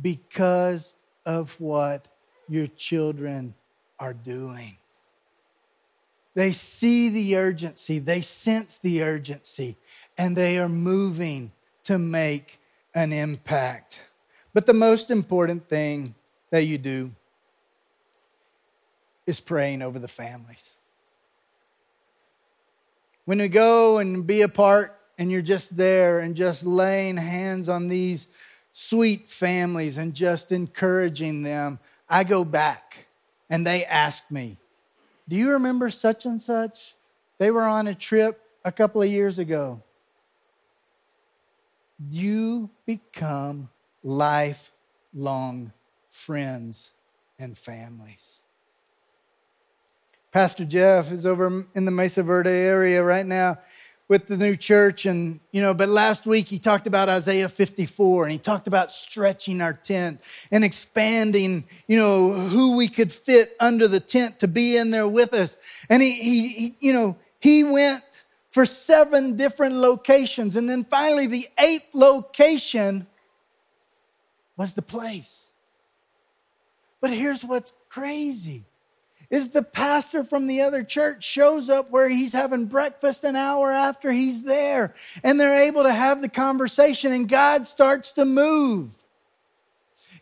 because 0.00 0.94
of 1.26 1.60
what 1.60 2.06
your 2.48 2.66
children 2.68 3.54
are 3.98 4.14
doing. 4.14 4.76
They 6.34 6.52
see 6.52 7.08
the 7.08 7.36
urgency, 7.36 7.98
they 7.98 8.20
sense 8.20 8.78
the 8.78 9.02
urgency, 9.02 9.76
and 10.16 10.36
they 10.36 10.58
are 10.58 10.68
moving 10.68 11.52
to 11.84 11.98
make 11.98 12.59
an 12.94 13.12
impact. 13.12 14.02
But 14.52 14.66
the 14.66 14.74
most 14.74 15.10
important 15.10 15.68
thing 15.68 16.14
that 16.50 16.64
you 16.64 16.78
do 16.78 17.12
is 19.26 19.40
praying 19.40 19.82
over 19.82 19.98
the 19.98 20.08
families. 20.08 20.74
When 23.24 23.38
we 23.38 23.48
go 23.48 23.98
and 23.98 24.26
be 24.26 24.42
a 24.42 24.48
part 24.48 24.98
and 25.18 25.30
you're 25.30 25.42
just 25.42 25.76
there 25.76 26.18
and 26.18 26.34
just 26.34 26.66
laying 26.66 27.16
hands 27.16 27.68
on 27.68 27.88
these 27.88 28.26
sweet 28.72 29.30
families 29.30 29.98
and 29.98 30.14
just 30.14 30.50
encouraging 30.50 31.42
them, 31.42 31.78
I 32.08 32.24
go 32.24 32.44
back 32.44 33.06
and 33.48 33.64
they 33.66 33.84
ask 33.84 34.28
me, 34.30 34.56
Do 35.28 35.36
you 35.36 35.50
remember 35.50 35.90
such 35.90 36.26
and 36.26 36.42
such? 36.42 36.94
They 37.38 37.50
were 37.50 37.62
on 37.62 37.86
a 37.86 37.94
trip 37.94 38.40
a 38.64 38.72
couple 38.72 39.00
of 39.00 39.08
years 39.08 39.38
ago. 39.38 39.82
You 42.08 42.70
become 42.86 43.68
life 44.02 44.72
lifelong 45.12 45.72
friends 46.08 46.92
and 47.38 47.56
families. 47.56 48.42
Pastor 50.32 50.64
Jeff 50.64 51.10
is 51.12 51.26
over 51.26 51.64
in 51.74 51.84
the 51.84 51.90
Mesa 51.90 52.22
Verde 52.22 52.50
area 52.50 53.02
right 53.02 53.26
now 53.26 53.58
with 54.06 54.26
the 54.26 54.36
new 54.36 54.56
church 54.56 55.06
and 55.06 55.40
you 55.52 55.62
know 55.62 55.72
but 55.72 55.88
last 55.88 56.26
week 56.26 56.48
he 56.48 56.58
talked 56.58 56.88
about 56.88 57.08
isaiah 57.08 57.48
54 57.48 58.24
and 58.24 58.32
he 58.32 58.38
talked 58.38 58.66
about 58.66 58.90
stretching 58.90 59.60
our 59.60 59.72
tent 59.72 60.20
and 60.50 60.64
expanding 60.64 61.64
you 61.86 61.96
know 61.96 62.32
who 62.32 62.76
we 62.76 62.88
could 62.88 63.12
fit 63.12 63.54
under 63.60 63.86
the 63.86 64.00
tent 64.00 64.40
to 64.40 64.48
be 64.48 64.76
in 64.76 64.90
there 64.90 65.06
with 65.06 65.32
us 65.32 65.58
and 65.88 66.02
he, 66.02 66.12
he, 66.12 66.48
he 66.48 66.74
you 66.80 66.92
know 66.92 67.16
he 67.38 67.62
went 67.62 68.02
for 68.50 68.66
seven 68.66 69.36
different 69.36 69.74
locations 69.74 70.56
and 70.56 70.68
then 70.68 70.84
finally 70.84 71.26
the 71.26 71.46
eighth 71.58 71.94
location 71.94 73.06
was 74.56 74.74
the 74.74 74.82
place 74.82 75.48
but 77.00 77.10
here's 77.10 77.44
what's 77.44 77.74
crazy 77.88 78.64
is 79.30 79.50
the 79.50 79.62
pastor 79.62 80.24
from 80.24 80.48
the 80.48 80.60
other 80.60 80.82
church 80.82 81.24
shows 81.24 81.68
up 81.68 81.90
where 81.90 82.08
he's 82.08 82.32
having 82.32 82.66
breakfast 82.66 83.22
an 83.22 83.36
hour 83.36 83.70
after 83.70 84.10
he's 84.10 84.42
there 84.42 84.92
and 85.22 85.38
they're 85.38 85.68
able 85.68 85.84
to 85.84 85.92
have 85.92 86.20
the 86.20 86.28
conversation 86.28 87.12
and 87.12 87.28
God 87.28 87.68
starts 87.68 88.12
to 88.12 88.24
move. 88.24 88.96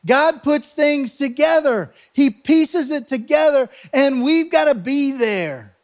God 0.04 0.42
puts 0.42 0.72
things 0.72 1.16
together. 1.16 1.92
He 2.12 2.30
pieces 2.30 2.90
it 2.90 3.08
together 3.08 3.70
and 3.94 4.22
we've 4.22 4.50
got 4.50 4.66
to 4.66 4.74
be 4.74 5.12
there. 5.12 5.74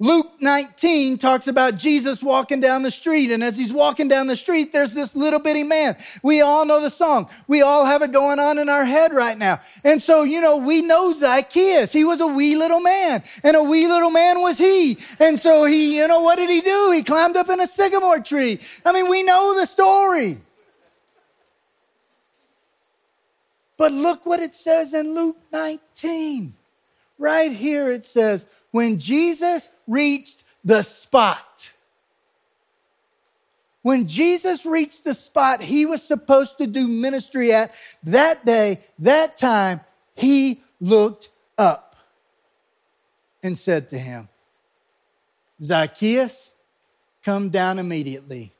Luke 0.00 0.32
19 0.40 1.18
talks 1.18 1.46
about 1.46 1.76
Jesus 1.76 2.20
walking 2.20 2.60
down 2.60 2.82
the 2.82 2.90
street. 2.90 3.30
And 3.30 3.44
as 3.44 3.56
he's 3.56 3.72
walking 3.72 4.08
down 4.08 4.26
the 4.26 4.34
street, 4.34 4.72
there's 4.72 4.92
this 4.92 5.14
little 5.14 5.38
bitty 5.38 5.62
man. 5.62 5.96
We 6.22 6.40
all 6.40 6.64
know 6.64 6.80
the 6.80 6.90
song. 6.90 7.30
We 7.46 7.62
all 7.62 7.84
have 7.84 8.02
it 8.02 8.12
going 8.12 8.40
on 8.40 8.58
in 8.58 8.68
our 8.68 8.84
head 8.84 9.12
right 9.12 9.38
now. 9.38 9.60
And 9.84 10.02
so, 10.02 10.24
you 10.24 10.40
know, 10.40 10.56
we 10.56 10.82
know 10.82 11.14
Zacchaeus. 11.14 11.92
He 11.92 12.02
was 12.02 12.20
a 12.20 12.26
wee 12.26 12.56
little 12.56 12.80
man 12.80 13.22
and 13.44 13.56
a 13.56 13.62
wee 13.62 13.86
little 13.86 14.10
man 14.10 14.40
was 14.40 14.58
he. 14.58 14.98
And 15.20 15.38
so 15.38 15.64
he, 15.64 15.98
you 15.98 16.08
know, 16.08 16.20
what 16.20 16.36
did 16.36 16.50
he 16.50 16.60
do? 16.60 16.90
He 16.92 17.04
climbed 17.04 17.36
up 17.36 17.48
in 17.48 17.60
a 17.60 17.66
sycamore 17.66 18.18
tree. 18.18 18.60
I 18.84 18.92
mean, 18.92 19.08
we 19.08 19.22
know 19.22 19.58
the 19.58 19.66
story. 19.66 20.38
But 23.76 23.92
look 23.92 24.26
what 24.26 24.40
it 24.40 24.54
says 24.54 24.92
in 24.92 25.14
Luke 25.14 25.36
19. 25.52 26.54
Right 27.16 27.52
here 27.52 27.92
it 27.92 28.04
says, 28.04 28.46
when 28.74 28.98
Jesus 28.98 29.68
reached 29.86 30.42
the 30.64 30.82
spot, 30.82 31.72
when 33.82 34.08
Jesus 34.08 34.66
reached 34.66 35.04
the 35.04 35.14
spot 35.14 35.62
he 35.62 35.86
was 35.86 36.02
supposed 36.02 36.58
to 36.58 36.66
do 36.66 36.88
ministry 36.88 37.52
at 37.52 37.72
that 38.02 38.44
day, 38.44 38.80
that 38.98 39.36
time, 39.36 39.80
he 40.16 40.60
looked 40.80 41.28
up 41.56 41.94
and 43.44 43.56
said 43.56 43.90
to 43.90 43.96
him, 43.96 44.28
Zacchaeus, 45.62 46.52
come 47.22 47.50
down 47.50 47.78
immediately. 47.78 48.50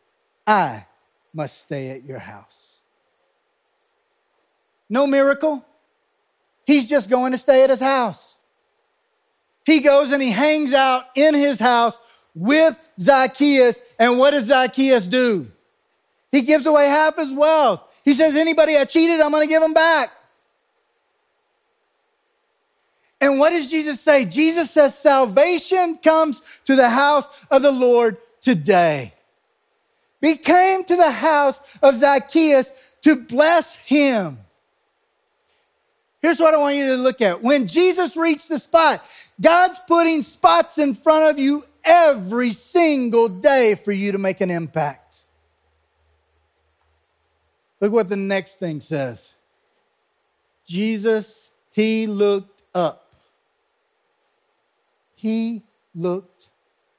I 0.47 0.87
must 1.33 1.59
stay 1.59 1.91
at 1.91 2.05
your 2.05 2.21
house. 2.21 2.79
No 4.89 5.09
miracle. 5.09 5.67
He's 6.65 6.89
just 6.89 7.11
going 7.11 7.33
to 7.33 7.39
stay 7.39 7.65
at 7.65 7.71
his 7.71 7.81
house. 7.81 8.34
He 9.65 9.81
goes 9.81 10.13
and 10.13 10.23
he 10.23 10.31
hangs 10.31 10.73
out 10.73 11.05
in 11.17 11.35
his 11.35 11.59
house 11.59 11.99
with 12.35 12.79
Zacchaeus. 13.01 13.83
And 13.99 14.19
what 14.19 14.33
does 14.33 14.45
Zacchaeus 14.45 15.07
do? 15.07 15.51
He 16.31 16.43
gives 16.43 16.67
away 16.67 16.87
half 16.87 17.17
his 17.17 17.33
wealth. 17.33 18.03
He 18.05 18.13
says, 18.13 18.37
anybody 18.37 18.77
I 18.77 18.85
cheated, 18.85 19.21
I'm 19.21 19.31
going 19.31 19.47
to 19.47 19.53
give 19.53 19.63
them 19.63 19.73
back. 19.73 20.11
And 23.21 23.39
what 23.39 23.51
does 23.51 23.71
Jesus 23.71 24.01
say? 24.01 24.27
Jesus 24.27 24.71
says, 24.71 24.99
salvation 24.99 25.97
comes 25.97 26.43
to 26.67 26.77
the 26.77 26.91
house 26.91 27.27
of 27.51 27.63
the 27.63 27.73
Lord 27.73 28.19
today. 28.43 29.15
He 30.21 30.37
came 30.37 30.85
to 30.85 30.97
the 30.97 31.11
house 31.11 31.61
of 31.83 31.97
Zacchaeus 31.97 32.73
to 33.03 33.17
bless 33.17 33.77
him. 33.77 34.39
Here's 36.25 36.41
what 36.41 36.55
I 36.55 36.57
want 36.57 36.77
you 36.77 36.87
to 36.87 36.97
look 36.97 37.21
at. 37.21 37.43
When 37.43 37.67
Jesus 37.67 38.17
reached 38.17 38.49
the 38.49 38.59
spot, 38.59 39.05
God's 39.39 39.79
putting 39.87 40.23
spots 40.23 40.79
in 40.79 40.95
front 40.95 41.31
of 41.31 41.39
you 41.39 41.65
every 41.85 42.53
single 42.53 43.29
day 43.29 43.75
for 43.75 43.93
you 43.93 44.11
to 44.13 44.17
make 44.17 44.41
an 44.41 44.51
impact. 44.51 45.25
Look 47.79 47.93
what 47.93 48.09
the 48.09 48.17
next 48.17 48.55
thing 48.55 48.81
says 48.81 49.35
Jesus, 50.67 51.53
he 51.73 52.07
looked 52.07 52.63
up. 52.75 53.13
He 55.17 55.61
looked 55.95 56.49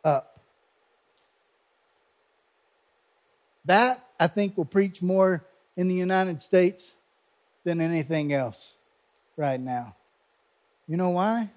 up. 0.04 0.40
That, 3.66 4.06
I 4.20 4.28
think, 4.28 4.56
will 4.56 4.66
preach 4.66 5.02
more 5.02 5.44
in 5.76 5.88
the 5.88 5.96
United 5.96 6.44
States 6.44 6.96
than 7.64 7.82
anything 7.82 8.32
else 8.32 8.76
right 9.38 9.60
now. 9.60 9.95
You 10.88 10.98
know 10.98 11.10
why? 11.12 11.50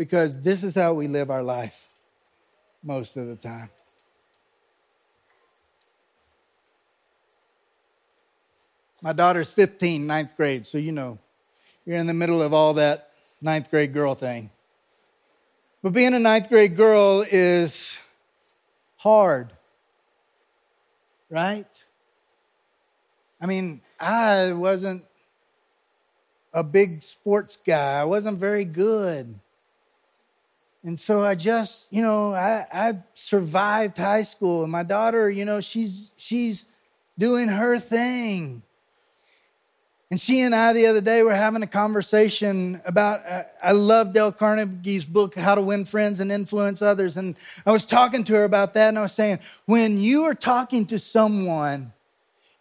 because 0.00 0.40
this 0.40 0.64
is 0.64 0.74
how 0.74 0.94
we 0.94 1.08
live 1.08 1.30
our 1.30 1.42
life 1.42 1.86
most 2.82 3.18
of 3.18 3.26
the 3.26 3.36
time. 3.36 3.68
My 9.02 9.12
daughter's 9.12 9.52
15, 9.52 10.06
ninth 10.06 10.34
grade, 10.38 10.66
so 10.66 10.78
you 10.78 10.90
know, 10.90 11.18
you're 11.84 11.98
in 11.98 12.06
the 12.06 12.14
middle 12.14 12.40
of 12.40 12.54
all 12.54 12.72
that 12.74 13.10
ninth 13.42 13.70
grade 13.70 13.92
girl 13.92 14.14
thing. 14.14 14.48
But 15.82 15.92
being 15.92 16.14
a 16.14 16.18
ninth 16.18 16.48
grade 16.48 16.78
girl 16.78 17.22
is 17.30 17.98
hard, 18.96 19.50
right? 21.28 21.84
I 23.38 23.44
mean, 23.44 23.82
I 24.00 24.54
wasn't 24.54 25.04
a 26.52 26.64
big 26.64 27.02
sports 27.02 27.56
guy, 27.56 28.00
I 28.00 28.04
wasn't 28.04 28.38
very 28.38 28.64
good. 28.64 29.38
And 30.82 30.98
so 30.98 31.22
I 31.22 31.34
just, 31.34 31.86
you 31.90 32.02
know, 32.02 32.32
I, 32.32 32.64
I 32.72 32.98
survived 33.12 33.98
high 33.98 34.22
school, 34.22 34.62
and 34.62 34.72
my 34.72 34.82
daughter, 34.82 35.30
you 35.30 35.44
know, 35.44 35.60
she's 35.60 36.12
she's 36.16 36.66
doing 37.18 37.48
her 37.48 37.78
thing. 37.78 38.62
And 40.10 40.20
she 40.20 40.40
and 40.40 40.54
I 40.54 40.72
the 40.72 40.86
other 40.86 41.00
day 41.00 41.22
were 41.22 41.34
having 41.34 41.62
a 41.62 41.66
conversation 41.66 42.80
about. 42.86 43.20
Uh, 43.26 43.42
I 43.62 43.72
love 43.72 44.14
Dale 44.14 44.32
Carnegie's 44.32 45.04
book, 45.04 45.34
How 45.34 45.54
to 45.54 45.60
Win 45.60 45.84
Friends 45.84 46.18
and 46.18 46.32
Influence 46.32 46.80
Others, 46.80 47.18
and 47.18 47.36
I 47.66 47.72
was 47.72 47.84
talking 47.84 48.24
to 48.24 48.32
her 48.34 48.44
about 48.44 48.72
that, 48.74 48.88
and 48.88 48.98
I 48.98 49.02
was 49.02 49.12
saying, 49.12 49.40
when 49.66 50.00
you 50.00 50.24
are 50.24 50.34
talking 50.34 50.86
to 50.86 50.98
someone, 50.98 51.92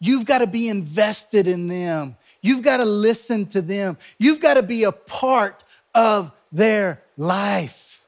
you've 0.01 0.25
got 0.25 0.39
to 0.39 0.47
be 0.47 0.67
invested 0.67 1.47
in 1.47 1.69
them. 1.69 2.17
You've 2.41 2.63
got 2.63 2.77
to 2.77 2.85
listen 2.85 3.45
to 3.47 3.61
them. 3.61 3.97
You've 4.17 4.39
got 4.39 4.55
to 4.55 4.63
be 4.63 4.83
a 4.83 4.91
part 4.91 5.63
of 5.93 6.31
their 6.51 7.03
life. 7.17 8.05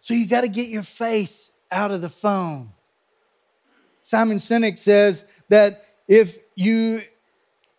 So 0.00 0.14
you 0.14 0.26
got 0.26 0.42
to 0.42 0.48
get 0.48 0.68
your 0.68 0.82
face 0.82 1.52
out 1.70 1.90
of 1.90 2.00
the 2.00 2.08
phone. 2.08 2.70
Simon 4.02 4.38
Sinek 4.38 4.78
says 4.78 5.24
that 5.48 5.84
if 6.06 6.38
you 6.54 7.00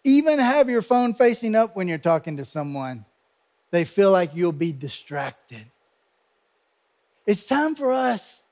even 0.03 0.39
have 0.39 0.69
your 0.69 0.81
phone 0.81 1.13
facing 1.13 1.55
up 1.55 1.75
when 1.75 1.87
you're 1.87 1.97
talking 1.97 2.37
to 2.37 2.45
someone, 2.45 3.05
they 3.71 3.85
feel 3.85 4.11
like 4.11 4.35
you'll 4.35 4.51
be 4.51 4.71
distracted. 4.71 5.65
It's 7.27 7.45
time 7.45 7.75
for 7.75 7.91
us 7.91 8.43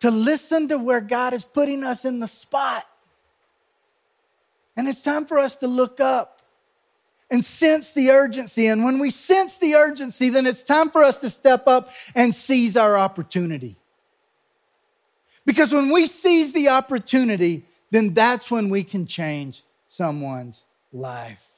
to 0.00 0.10
listen 0.10 0.68
to 0.68 0.78
where 0.78 1.00
God 1.00 1.32
is 1.32 1.44
putting 1.44 1.82
us 1.84 2.04
in 2.04 2.20
the 2.20 2.28
spot. 2.28 2.84
And 4.76 4.88
it's 4.88 5.02
time 5.02 5.26
for 5.26 5.38
us 5.38 5.56
to 5.56 5.68
look 5.68 6.00
up 6.00 6.42
and 7.30 7.44
sense 7.44 7.92
the 7.92 8.10
urgency. 8.10 8.66
And 8.66 8.84
when 8.84 8.98
we 8.98 9.10
sense 9.10 9.58
the 9.58 9.74
urgency, 9.74 10.28
then 10.28 10.46
it's 10.46 10.62
time 10.62 10.90
for 10.90 11.02
us 11.02 11.20
to 11.20 11.30
step 11.30 11.66
up 11.66 11.90
and 12.14 12.34
seize 12.34 12.76
our 12.76 12.98
opportunity. 12.98 13.76
Because 15.46 15.72
when 15.72 15.92
we 15.92 16.06
seize 16.06 16.52
the 16.52 16.68
opportunity, 16.68 17.64
then 17.90 18.14
that's 18.14 18.50
when 18.50 18.68
we 18.70 18.82
can 18.82 19.06
change 19.06 19.62
someone's 19.88 20.64
life. 20.92 21.50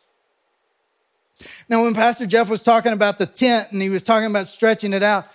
Now, 1.69 1.83
when 1.83 1.95
Pastor 1.95 2.27
Jeff 2.27 2.49
was 2.49 2.63
talking 2.63 2.93
about 2.93 3.19
the 3.19 3.27
tent 3.27 3.71
and 3.71 3.81
he 3.81 3.91
was 3.91 4.03
talking 4.03 4.31
about 4.31 4.49
stretching 4.49 4.93
it 4.93 5.03
out, 5.03 5.27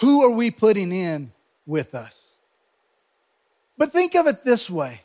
who 0.00 0.22
are 0.22 0.30
we 0.30 0.50
putting 0.50 0.92
in 0.92 1.32
with 1.66 1.94
us? 1.94 2.36
But 3.78 3.92
think 3.92 4.14
of 4.14 4.26
it 4.26 4.44
this 4.44 4.70
way 4.70 5.00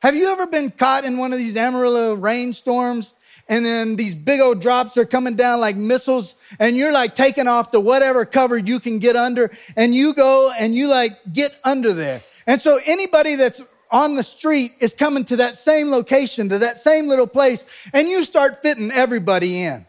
have 0.00 0.16
you 0.16 0.30
ever 0.32 0.46
been 0.46 0.70
caught 0.70 1.04
in 1.04 1.18
one 1.18 1.32
of 1.32 1.38
these 1.38 1.56
Amarillo 1.56 2.14
rainstorms 2.14 3.14
and 3.48 3.64
then 3.64 3.96
these 3.96 4.14
big 4.14 4.40
old 4.40 4.62
drops 4.62 4.96
are 4.96 5.04
coming 5.04 5.34
down 5.34 5.60
like 5.60 5.76
missiles 5.76 6.36
and 6.58 6.76
you're 6.76 6.92
like 6.92 7.14
taking 7.14 7.48
off 7.48 7.72
to 7.72 7.80
whatever 7.80 8.24
cover 8.24 8.56
you 8.56 8.80
can 8.80 8.98
get 8.98 9.16
under 9.16 9.50
and 9.76 9.94
you 9.94 10.14
go 10.14 10.52
and 10.58 10.74
you 10.74 10.88
like 10.88 11.18
get 11.32 11.58
under 11.64 11.92
there. 11.92 12.22
And 12.46 12.60
so 12.60 12.78
anybody 12.86 13.34
that's 13.34 13.62
on 13.90 14.14
the 14.14 14.22
street 14.22 14.72
is 14.80 14.94
coming 14.94 15.24
to 15.24 15.36
that 15.36 15.56
same 15.56 15.90
location, 15.90 16.48
to 16.48 16.58
that 16.58 16.78
same 16.78 17.08
little 17.08 17.26
place, 17.26 17.66
and 17.92 18.08
you 18.08 18.24
start 18.24 18.62
fitting 18.62 18.90
everybody 18.90 19.64
in. 19.64 19.84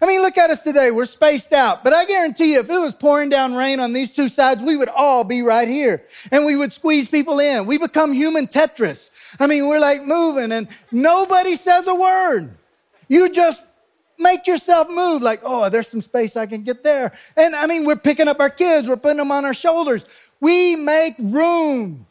I 0.00 0.06
mean, 0.06 0.22
look 0.22 0.38
at 0.38 0.48
us 0.48 0.62
today. 0.62 0.90
We're 0.90 1.04
spaced 1.04 1.52
out. 1.52 1.84
But 1.84 1.92
I 1.92 2.06
guarantee 2.06 2.54
you, 2.54 2.60
if 2.60 2.70
it 2.70 2.78
was 2.78 2.94
pouring 2.94 3.28
down 3.28 3.54
rain 3.54 3.80
on 3.80 3.92
these 3.92 4.14
two 4.14 4.28
sides, 4.28 4.62
we 4.62 4.76
would 4.76 4.88
all 4.88 5.24
be 5.24 5.42
right 5.42 5.68
here 5.68 6.02
and 6.30 6.46
we 6.46 6.56
would 6.56 6.72
squeeze 6.72 7.08
people 7.08 7.38
in. 7.38 7.66
We 7.66 7.76
become 7.76 8.12
human 8.12 8.46
Tetris. 8.46 9.10
I 9.38 9.46
mean, 9.46 9.68
we're 9.68 9.80
like 9.80 10.02
moving 10.02 10.52
and 10.52 10.68
nobody 10.90 11.56
says 11.56 11.86
a 11.86 11.94
word. 11.94 12.56
You 13.08 13.30
just 13.30 13.64
make 14.18 14.46
yourself 14.46 14.88
move 14.88 15.22
like, 15.22 15.40
oh, 15.44 15.68
there's 15.68 15.88
some 15.88 16.00
space 16.00 16.36
I 16.36 16.46
can 16.46 16.62
get 16.62 16.82
there. 16.82 17.12
And 17.36 17.54
I 17.54 17.66
mean, 17.66 17.84
we're 17.84 17.96
picking 17.96 18.28
up 18.28 18.40
our 18.40 18.50
kids, 18.50 18.88
we're 18.88 18.96
putting 18.96 19.18
them 19.18 19.32
on 19.32 19.44
our 19.44 19.54
shoulders. 19.54 20.04
We 20.40 20.76
make 20.76 21.14
room 21.18 22.06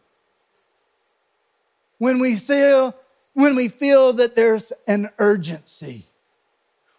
when 1.97 2.19
we 2.19 2.35
feel, 2.35 2.95
when 3.33 3.55
we 3.55 3.67
feel 3.67 4.13
that 4.13 4.35
there's 4.35 4.71
an 4.87 5.09
urgency 5.17 6.05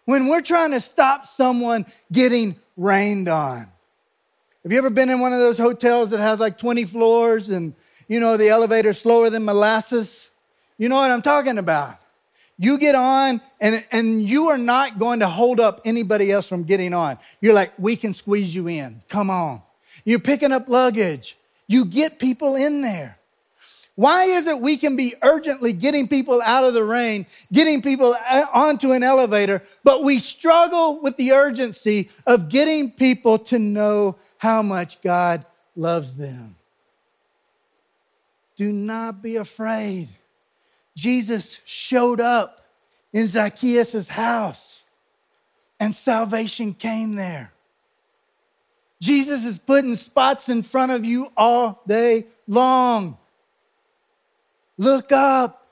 when 0.05 0.27
we're 0.27 0.41
trying 0.41 0.71
to 0.71 0.81
stop 0.81 1.25
someone 1.25 1.85
getting 2.11 2.55
rained 2.75 3.27
on. 3.27 3.65
Have 4.63 4.71
you 4.71 4.77
ever 4.77 4.89
been 4.89 5.09
in 5.09 5.19
one 5.19 5.33
of 5.33 5.39
those 5.39 5.57
hotels 5.57 6.11
that 6.11 6.19
has 6.19 6.39
like 6.39 6.57
20 6.57 6.85
floors 6.85 7.49
and 7.49 7.73
you 8.11 8.19
know 8.19 8.35
the 8.35 8.49
elevator's 8.49 8.99
slower 8.99 9.29
than 9.29 9.45
molasses? 9.45 10.31
You 10.77 10.89
know 10.89 10.97
what 10.97 11.11
I'm 11.11 11.21
talking 11.21 11.57
about. 11.57 11.95
You 12.57 12.77
get 12.77 12.93
on 12.93 13.39
and, 13.61 13.85
and 13.89 14.21
you 14.21 14.49
are 14.49 14.57
not 14.57 14.99
going 14.99 15.21
to 15.21 15.29
hold 15.29 15.61
up 15.61 15.79
anybody 15.85 16.29
else 16.29 16.45
from 16.45 16.65
getting 16.65 16.93
on. 16.93 17.17
You're 17.39 17.53
like, 17.53 17.71
we 17.79 17.95
can 17.95 18.11
squeeze 18.11 18.53
you 18.53 18.67
in. 18.67 19.01
Come 19.07 19.29
on. 19.29 19.61
You're 20.03 20.19
picking 20.19 20.51
up 20.51 20.67
luggage. 20.67 21.37
You 21.67 21.85
get 21.85 22.19
people 22.19 22.57
in 22.57 22.81
there. 22.81 23.17
Why 23.95 24.25
is 24.25 24.45
it 24.45 24.59
we 24.59 24.75
can 24.75 24.97
be 24.97 25.15
urgently 25.21 25.71
getting 25.71 26.09
people 26.09 26.41
out 26.41 26.65
of 26.65 26.73
the 26.73 26.83
rain, 26.83 27.27
getting 27.53 27.81
people 27.81 28.13
uh, 28.29 28.45
onto 28.53 28.91
an 28.91 29.03
elevator, 29.03 29.63
but 29.85 30.03
we 30.03 30.19
struggle 30.19 31.01
with 31.01 31.15
the 31.15 31.31
urgency 31.31 32.09
of 32.27 32.49
getting 32.49 32.91
people 32.91 33.39
to 33.39 33.57
know 33.57 34.17
how 34.37 34.61
much 34.61 35.01
God 35.01 35.45
loves 35.77 36.17
them? 36.17 36.57
Do 38.61 38.71
not 38.71 39.23
be 39.23 39.37
afraid. 39.37 40.07
Jesus 40.95 41.61
showed 41.65 42.21
up 42.21 42.63
in 43.11 43.25
Zacchaeus' 43.25 44.07
house 44.07 44.83
and 45.79 45.95
salvation 45.95 46.75
came 46.75 47.15
there. 47.15 47.53
Jesus 49.01 49.45
is 49.45 49.57
putting 49.57 49.95
spots 49.95 50.47
in 50.47 50.61
front 50.61 50.91
of 50.91 51.03
you 51.03 51.31
all 51.35 51.81
day 51.87 52.27
long. 52.45 53.17
Look 54.77 55.11
up. 55.11 55.67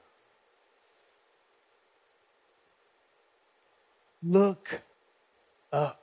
Look 4.23 4.81
up 5.71 6.01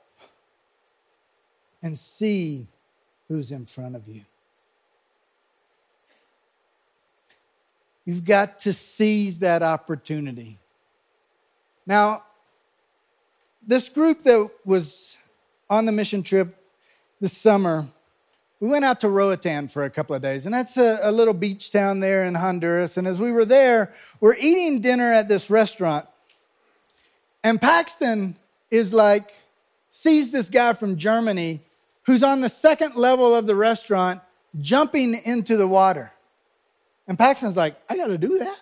and 1.83 1.97
see 1.97 2.67
who's 3.27 3.51
in 3.51 3.65
front 3.65 3.97
of 3.97 4.07
you. 4.07 4.21
You've 8.07 8.25
got 8.25 8.57
to 8.59 8.73
seize 8.73 9.37
that 9.39 9.61
opportunity. 9.61 10.57
Now, 11.85 12.23
this 13.61 13.87
group 13.87 14.23
that 14.23 14.49
was 14.65 15.17
on 15.69 15.85
the 15.85 15.91
mission 15.91 16.23
trip 16.23 16.57
this 17.21 17.37
summer 17.37 17.85
we 18.59 18.67
went 18.69 18.85
out 18.85 19.01
to 19.01 19.09
Roatan 19.09 19.67
for 19.67 19.83
a 19.83 19.89
couple 19.89 20.15
of 20.15 20.21
days, 20.21 20.45
and 20.45 20.53
that's 20.53 20.77
a, 20.77 20.99
a, 21.03 21.11
little 21.11 21.33
beach 21.33 21.71
town 21.71 21.99
there 21.99 22.25
in 22.25 22.33
Honduras. 22.33 22.97
And 22.97 23.07
as 23.07 23.19
we 23.19 23.31
were 23.31 23.45
there, 23.45 23.93
we're 24.19 24.35
eating 24.35 24.81
dinner 24.81 25.13
at 25.13 25.27
this 25.27 25.51
restaurant. 25.51 26.07
And 27.43 27.61
Paxton 27.61 28.35
is 28.71 28.95
like, 28.95 29.31
sees 29.91 30.31
this 30.31 30.49
guy 30.49 30.73
from 30.73 30.97
Germany 30.97 31.59
who's 32.07 32.23
on 32.23 32.41
the 32.41 32.49
second 32.49 32.95
level 32.95 33.35
of 33.35 33.45
the 33.45 33.55
restaurant 33.55 34.21
jumping 34.59 35.13
into 35.23 35.55
the 35.55 35.67
water. 35.67 36.11
And 37.07 37.17
Paxton's 37.17 37.57
like, 37.57 37.75
I 37.89 37.95
got 37.95 38.07
to 38.07 38.17
do 38.17 38.39
that. 38.39 38.61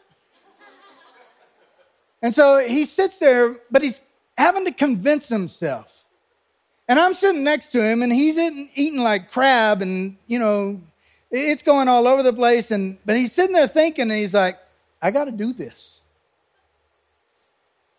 and 2.21 2.33
so 2.33 2.65
he 2.65 2.85
sits 2.85 3.19
there, 3.19 3.57
but 3.71 3.81
he's 3.81 4.01
having 4.37 4.65
to 4.65 4.71
convince 4.71 5.29
himself 5.29 6.05
and 6.87 6.99
I'm 6.99 7.13
sitting 7.13 7.43
next 7.43 7.69
to 7.69 7.83
him, 7.83 8.03
and 8.03 8.11
he's 8.11 8.37
eating, 8.37 8.69
eating 8.75 9.01
like 9.01 9.31
crab, 9.31 9.81
and 9.81 10.17
you 10.27 10.37
know, 10.39 10.79
it's 11.31 11.63
going 11.63 11.87
all 11.87 12.07
over 12.07 12.21
the 12.21 12.33
place. 12.33 12.71
And 12.71 12.97
but 13.05 13.15
he's 13.15 13.31
sitting 13.31 13.53
there 13.53 13.67
thinking, 13.67 14.03
and 14.03 14.19
he's 14.19 14.33
like, 14.33 14.59
"I 15.01 15.11
got 15.11 15.25
to 15.25 15.31
do 15.31 15.51
this." 15.51 16.01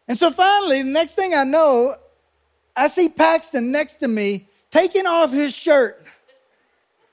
And 0.08 0.16
so 0.16 0.30
finally, 0.30 0.82
the 0.82 0.90
next 0.90 1.14
thing 1.14 1.34
I 1.34 1.42
know, 1.42 1.96
I 2.76 2.86
see 2.86 3.08
Paxton 3.08 3.72
next 3.72 3.96
to 3.96 4.08
me 4.08 4.46
taking 4.70 5.06
off 5.06 5.32
his 5.32 5.52
shirt 5.54 6.00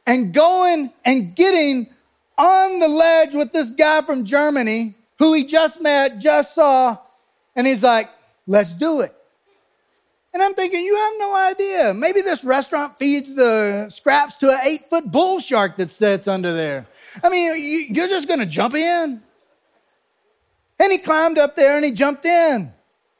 and 0.05 0.31
going 0.31 0.93
and 1.03 1.35
getting 1.35 1.87
on 2.37 2.79
the 2.79 2.87
ledge 2.87 3.33
with 3.33 3.51
this 3.51 3.71
guy 3.71 4.01
from 4.01 4.25
Germany 4.25 4.95
who 5.19 5.33
he 5.33 5.45
just 5.45 5.81
met, 5.81 6.19
just 6.19 6.55
saw, 6.55 6.97
and 7.55 7.67
he's 7.67 7.83
like, 7.83 8.09
"Let's 8.47 8.73
do 8.75 9.01
it." 9.01 9.15
And 10.33 10.41
I'm 10.41 10.55
thinking, 10.55 10.83
you 10.83 10.97
have 10.97 11.13
no 11.19 11.35
idea. 11.35 11.93
Maybe 11.93 12.21
this 12.21 12.43
restaurant 12.43 12.97
feeds 12.97 13.35
the 13.35 13.87
scraps 13.89 14.37
to 14.37 14.49
an 14.49 14.59
eight 14.63 14.89
foot 14.89 15.11
bull 15.11 15.39
shark 15.39 15.77
that 15.77 15.91
sits 15.91 16.27
under 16.27 16.51
there. 16.53 16.87
I 17.23 17.29
mean, 17.29 17.87
you're 17.93 18.07
just 18.07 18.27
going 18.27 18.39
to 18.39 18.47
jump 18.47 18.73
in. 18.73 19.21
And 20.79 20.91
he 20.91 20.97
climbed 20.97 21.37
up 21.37 21.55
there 21.55 21.75
and 21.75 21.85
he 21.85 21.91
jumped 21.91 22.25
in. 22.25 22.73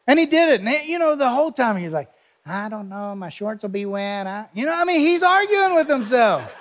And 0.08 0.20
he 0.20 0.26
did 0.26 0.60
it. 0.60 0.62
And, 0.66 0.88
you 0.88 0.98
know, 0.98 1.16
the 1.16 1.30
whole 1.30 1.52
time 1.52 1.78
he's 1.78 1.94
like, 1.94 2.10
I 2.48 2.68
don't 2.68 2.90
know, 2.90 3.14
my 3.14 3.30
shorts 3.30 3.64
will 3.64 3.70
be 3.70 3.86
wet. 3.86 4.50
You 4.56 4.66
know, 4.66 4.74
I 4.76 4.84
mean, 4.84 5.00
he's 5.00 5.22
arguing 5.22 5.76
with 5.76 5.88
himself. 5.88 6.52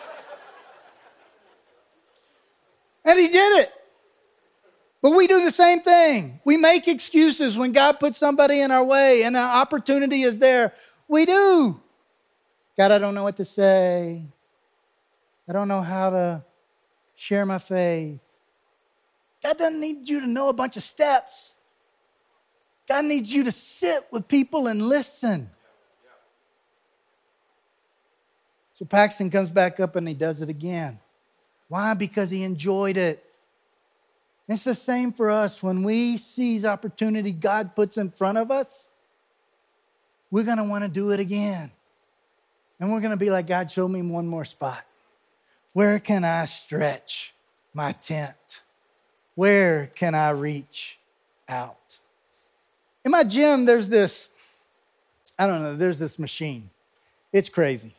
And 3.04 3.18
he 3.18 3.28
did 3.28 3.60
it. 3.60 3.72
But 5.02 5.16
we 5.16 5.26
do 5.26 5.44
the 5.44 5.50
same 5.50 5.80
thing. 5.80 6.40
We 6.44 6.56
make 6.56 6.86
excuses 6.86 7.58
when 7.58 7.72
God 7.72 7.98
puts 7.98 8.18
somebody 8.18 8.60
in 8.60 8.70
our 8.70 8.84
way 8.84 9.24
and 9.24 9.36
an 9.36 9.42
opportunity 9.42 10.22
is 10.22 10.38
there. 10.38 10.72
We 11.08 11.26
do. 11.26 11.80
God, 12.76 12.92
I 12.92 12.98
don't 12.98 13.14
know 13.14 13.24
what 13.24 13.36
to 13.38 13.44
say. 13.44 14.24
I 15.48 15.52
don't 15.52 15.66
know 15.66 15.82
how 15.82 16.10
to 16.10 16.44
share 17.16 17.44
my 17.44 17.58
faith. 17.58 18.20
God 19.42 19.58
doesn't 19.58 19.80
need 19.80 20.08
you 20.08 20.20
to 20.20 20.26
know 20.26 20.48
a 20.48 20.52
bunch 20.52 20.76
of 20.76 20.84
steps. 20.84 21.56
God 22.88 23.04
needs 23.04 23.32
you 23.32 23.42
to 23.44 23.52
sit 23.52 24.06
with 24.12 24.28
people 24.28 24.68
and 24.68 24.82
listen. 24.82 25.50
So 28.72 28.84
Paxton 28.84 29.30
comes 29.30 29.50
back 29.50 29.80
up 29.80 29.96
and 29.96 30.06
he 30.06 30.14
does 30.14 30.40
it 30.40 30.48
again. 30.48 31.00
Why? 31.72 31.94
Because 31.94 32.30
he 32.30 32.42
enjoyed 32.42 32.98
it. 32.98 33.24
It's 34.46 34.64
the 34.64 34.74
same 34.74 35.10
for 35.10 35.30
us. 35.30 35.62
When 35.62 35.84
we 35.84 36.18
seize 36.18 36.66
opportunity 36.66 37.32
God 37.32 37.74
puts 37.74 37.96
in 37.96 38.10
front 38.10 38.36
of 38.36 38.50
us, 38.50 38.90
we're 40.30 40.42
going 40.42 40.58
to 40.58 40.64
want 40.64 40.84
to 40.84 40.90
do 40.90 41.12
it 41.12 41.18
again. 41.18 41.70
And 42.78 42.92
we're 42.92 43.00
going 43.00 43.12
to 43.12 43.16
be 43.16 43.30
like, 43.30 43.46
God, 43.46 43.70
show 43.70 43.88
me 43.88 44.02
one 44.02 44.26
more 44.26 44.44
spot. 44.44 44.84
Where 45.72 45.98
can 45.98 46.24
I 46.24 46.44
stretch 46.44 47.32
my 47.72 47.92
tent? 47.92 48.60
Where 49.34 49.86
can 49.94 50.14
I 50.14 50.28
reach 50.28 50.98
out? 51.48 51.96
In 53.02 53.12
my 53.12 53.24
gym, 53.24 53.64
there's 53.64 53.88
this, 53.88 54.28
I 55.38 55.46
don't 55.46 55.62
know, 55.62 55.74
there's 55.74 55.98
this 55.98 56.18
machine. 56.18 56.68
It's 57.32 57.48
crazy. 57.48 57.94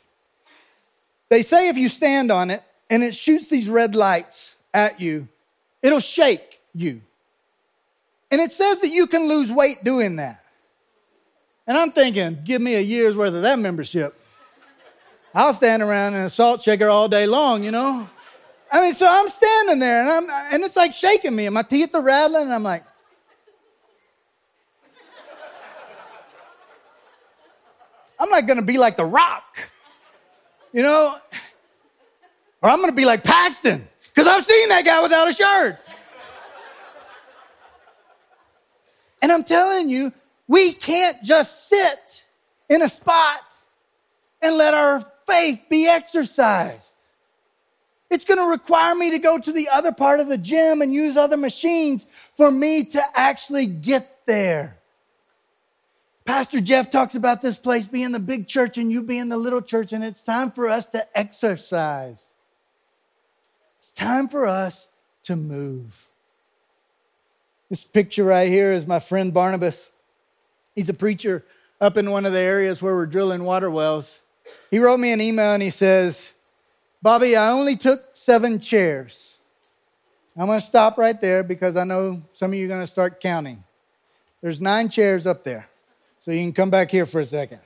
They 1.30 1.42
say 1.42 1.70
if 1.70 1.78
you 1.80 1.90
stand 1.90 2.32
on 2.32 2.52
it 2.52 2.62
and 2.94 3.02
it 3.02 3.16
shoots 3.16 3.50
these 3.50 3.68
red 3.68 3.96
lights 3.96 4.56
at 4.72 5.02
you, 5.02 5.28
It'll 5.82 6.00
shake 6.00 6.62
you. 6.76 7.02
And 8.30 8.40
it 8.40 8.52
says 8.52 8.82
that 8.82 8.90
you 8.90 9.08
can 9.08 9.28
lose 9.28 9.52
weight 9.52 9.84
doing 9.84 10.18
that. 10.18 10.44
And 11.66 11.76
I'm 11.76 11.92
thinking, 11.92 12.38
give 12.44 12.62
me 12.62 12.76
a 12.76 12.82
year's 12.82 13.18
worth 13.18 13.34
of 13.34 13.42
that 13.42 13.58
membership. 13.58 14.16
I'll 15.34 15.56
stand 15.56 15.82
around 15.82 16.14
in 16.14 16.22
a 16.22 16.30
salt 16.30 16.62
shaker 16.62 16.88
all 16.88 17.10
day 17.10 17.26
long, 17.26 17.64
you 17.64 17.72
know? 17.72 18.08
I 18.72 18.82
mean, 18.82 18.94
so 18.94 19.08
I'm 19.10 19.28
standing 19.28 19.80
there 19.80 20.02
and 20.02 20.10
I'm 20.10 20.54
and 20.54 20.64
it's 20.64 20.76
like 20.76 20.94
shaking 20.94 21.36
me 21.36 21.48
and 21.48 21.54
my 21.56 21.64
teeth 21.64 21.96
are 21.96 22.02
rattling 22.02 22.44
and 22.44 22.54
I'm 22.54 22.64
like 22.64 22.84
I'm 28.20 28.30
not 28.30 28.48
gonna 28.48 28.62
be 28.62 28.78
like 28.78 28.98
the 28.98 29.06
rock, 29.06 29.70
you 30.72 30.84
know? 30.84 31.18
Or 32.64 32.70
I'm 32.70 32.80
gonna 32.80 32.94
be 32.94 33.06
like 33.06 33.24
Paxton. 33.24 33.88
Because 34.14 34.28
I've 34.28 34.46
seen 34.46 34.70
that 34.70 34.86
guy 34.86 35.02
without 35.02 35.28
a 35.28 35.34
shirt. 35.34 35.80
and 39.22 39.32
I'm 39.32 39.44
telling 39.44 39.90
you, 39.90 40.14
we 40.48 40.72
can't 40.74 41.22
just 41.24 41.68
sit 41.68 42.26
in 42.70 42.82
a 42.82 42.90
spot 42.90 43.42
and 44.42 44.58
let 44.58 44.74
our 44.74 45.04
faith 45.26 45.64
be 45.70 45.88
exercised. 45.88 46.98
It's 48.10 48.26
going 48.26 48.38
to 48.38 48.46
require 48.46 48.94
me 48.94 49.10
to 49.12 49.18
go 49.18 49.40
to 49.40 49.52
the 49.52 49.70
other 49.70 49.92
part 49.92 50.20
of 50.20 50.28
the 50.28 50.38
gym 50.38 50.82
and 50.82 50.94
use 50.94 51.18
other 51.18 51.38
machines 51.38 52.06
for 52.36 52.52
me 52.52 52.84
to 52.86 53.04
actually 53.18 53.66
get 53.66 54.28
there. 54.28 54.78
Pastor 56.26 56.62
Jeff 56.62 56.92
talks 56.92 57.16
about 57.16 57.42
this 57.42 57.58
place 57.58 57.88
being 57.88 58.12
the 58.12 58.20
big 58.20 58.48
church 58.48 58.78
and 58.78 58.92
you 58.92 59.02
being 59.02 59.30
the 59.30 59.38
little 59.38 59.62
church, 59.62 59.94
and 59.94 60.04
it's 60.04 60.22
time 60.22 60.52
for 60.52 60.70
us 60.70 60.88
to 60.88 61.18
exercise. 61.18 62.28
It's 63.84 63.92
time 63.92 64.30
for 64.30 64.46
us 64.46 64.88
to 65.24 65.36
move. 65.36 66.08
This 67.70 67.84
picture 67.84 68.24
right 68.24 68.48
here 68.48 68.72
is 68.72 68.88
my 68.88 69.02
friend 69.02 69.34
Barnabas. 69.34 69.90
He's 70.74 70.88
a 70.88 70.94
preacher 70.94 71.44
up 71.82 71.98
in 71.98 72.10
one 72.10 72.26
of 72.26 72.32
the 72.32 72.40
areas 72.40 72.82
where 72.82 72.96
we're 72.96 73.08
drilling 73.08 73.44
water 73.44 73.70
wells. 73.70 74.22
He 74.72 74.80
wrote 74.80 75.02
me 75.02 75.12
an 75.12 75.20
email 75.20 75.52
and 75.52 75.62
he 75.62 75.70
says, 75.70 76.34
Bobby, 77.02 77.36
I 77.36 77.52
only 77.52 77.76
took 77.76 78.16
seven 78.16 78.62
chairs. 78.62 79.40
I'm 80.38 80.46
going 80.46 80.62
to 80.62 80.66
stop 80.66 80.98
right 80.98 81.20
there 81.20 81.44
because 81.44 81.76
I 81.76 81.84
know 81.84 82.24
some 82.32 82.54
of 82.54 82.58
you 82.58 82.68
are 82.68 82.70
going 82.70 82.80
to 82.80 82.88
start 82.88 83.20
counting. 83.20 83.66
There's 84.40 84.62
nine 84.62 84.88
chairs 84.88 85.28
up 85.28 85.44
there. 85.44 85.68
So 86.22 86.32
you 86.32 86.40
can 86.40 86.54
come 86.54 86.70
back 86.70 86.90
here 86.90 87.06
for 87.06 87.20
a 87.20 87.26
second. 87.26 87.60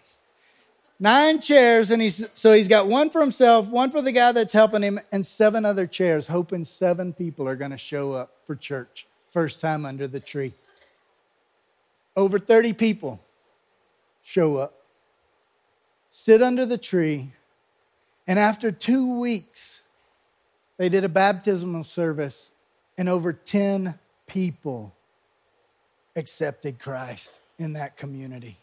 Nine 1.00 1.40
chairs, 1.40 1.92
and 1.92 2.02
he's 2.02 2.28
so 2.34 2.54
he's 2.54 2.68
got 2.68 2.88
one 2.88 3.12
for 3.12 3.22
himself, 3.22 3.70
one 3.70 3.92
for 3.92 4.02
the 4.02 4.12
guy 4.12 4.32
that's 4.32 4.54
helping 4.54 4.82
him, 4.82 5.00
and 5.12 5.26
seven 5.26 5.64
other 5.64 5.86
chairs, 5.86 6.28
hoping 6.28 6.66
seven 6.66 7.14
people 7.14 7.48
are 7.48 7.56
going 7.56 7.72
to 7.72 7.78
show 7.78 8.14
up 8.14 8.32
for 8.46 8.56
church. 8.56 9.06
First 9.30 9.62
time 9.62 9.86
under 9.86 10.08
the 10.08 10.20
tree. 10.20 10.54
Over 12.16 12.40
30 12.40 12.74
people 12.74 13.20
show 14.24 14.58
up, 14.58 14.74
sit 16.10 16.42
under 16.42 16.66
the 16.66 16.80
tree, 16.80 17.28
and 18.26 18.40
after 18.40 18.72
two 18.72 19.20
weeks, 19.20 19.84
they 20.78 20.90
did 20.90 21.04
a 21.04 21.10
baptismal 21.10 21.84
service, 21.84 22.50
and 22.98 23.08
over 23.08 23.34
10 23.34 24.00
people 24.26 24.96
accepted 26.16 26.80
Christ 26.80 27.40
in 27.60 27.74
that 27.74 27.98
community. 27.98 28.58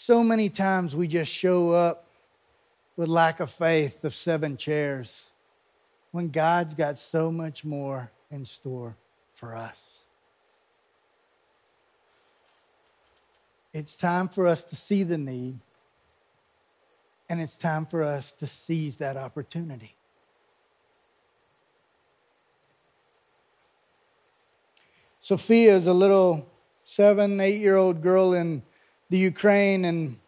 So 0.00 0.22
many 0.22 0.48
times 0.48 0.94
we 0.94 1.08
just 1.08 1.30
show 1.30 1.72
up 1.72 2.06
with 2.96 3.08
lack 3.08 3.40
of 3.40 3.50
faith 3.50 4.04
of 4.04 4.14
seven 4.14 4.56
chairs 4.56 5.26
when 6.12 6.28
God's 6.28 6.74
got 6.74 6.98
so 6.98 7.32
much 7.32 7.64
more 7.64 8.12
in 8.30 8.44
store 8.44 8.96
for 9.34 9.56
us. 9.56 10.04
It's 13.74 13.96
time 13.96 14.28
for 14.28 14.46
us 14.46 14.62
to 14.62 14.76
see 14.76 15.02
the 15.02 15.18
need, 15.18 15.58
and 17.28 17.40
it's 17.40 17.58
time 17.58 17.84
for 17.84 18.04
us 18.04 18.30
to 18.34 18.46
seize 18.46 18.98
that 18.98 19.16
opportunity. 19.16 19.96
Sophia 25.18 25.74
is 25.74 25.88
a 25.88 25.92
little 25.92 26.48
seven, 26.84 27.40
eight 27.40 27.60
year 27.60 27.76
old 27.76 28.00
girl 28.00 28.32
in 28.32 28.62
the 29.10 29.18
Ukraine, 29.18 29.84
and 29.84 30.18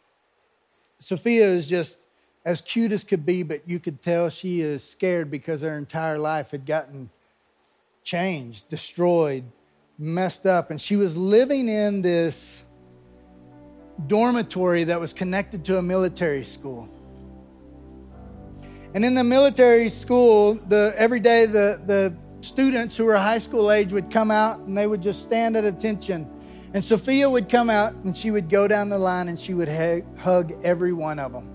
Sophia 0.99 1.47
is 1.47 1.67
just 1.67 2.07
as 2.45 2.61
cute 2.61 2.93
as 2.93 3.05
could 3.05 3.27
be, 3.27 3.43
but 3.43 3.69
you 3.69 3.79
could 3.79 4.03
tell 4.03 4.31
she 4.31 4.61
is 4.61 4.83
scared 4.83 5.31
because 5.31 5.61
her 5.61 5.77
entire 5.77 6.19
life 6.19 6.53
had 6.53 6.65
gotten 6.65 7.11
changed, 8.03 8.69
destroyed, 8.69 9.45
messed 9.99 10.47
up. 10.47 10.71
And 10.71 10.81
she 10.81 10.97
was 10.97 11.17
living 11.17 11.69
in 11.69 12.01
this 12.01 12.65
dormitory 14.07 14.85
that 14.85 14.99
was 14.99 15.13
connected 15.13 15.65
to 15.67 15.79
a 15.79 15.83
military 15.83 16.43
school. 16.45 16.89
And 18.95 19.05
in 19.05 19.15
the 19.15 19.23
military 19.23 19.89
school, 19.89 20.55
the, 20.55 20.95
every 20.97 21.21
day 21.21 21.47
the, 21.47 21.81
the 21.87 22.17
students 22.41 22.97
who 22.97 23.05
were 23.05 23.17
high 23.17 23.39
school 23.39 23.71
age 23.71 23.93
would 23.93 24.11
come 24.11 24.31
out 24.31 24.61
and 24.61 24.77
they 24.77 24.87
would 24.87 25.03
just 25.03 25.23
stand 25.23 25.57
at 25.57 25.65
attention. 25.65 26.29
And 26.73 26.85
Sophia 26.85 27.29
would 27.29 27.49
come 27.49 27.69
out 27.69 27.95
and 28.05 28.17
she 28.17 28.31
would 28.31 28.49
go 28.49 28.69
down 28.69 28.89
the 28.89 28.99
line 28.99 29.29
and 29.29 29.39
she 29.39 29.55
would 29.55 29.69
hug 30.19 30.53
every 30.63 30.93
one 30.93 31.19
of 31.19 31.33
them. 31.33 31.51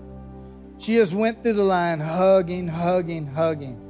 She 0.78 0.94
just 0.94 1.14
went 1.14 1.42
through 1.42 1.54
the 1.54 1.64
line 1.64 2.00
hugging, 2.00 2.68
hugging, 2.68 3.26
hugging. 3.26 3.82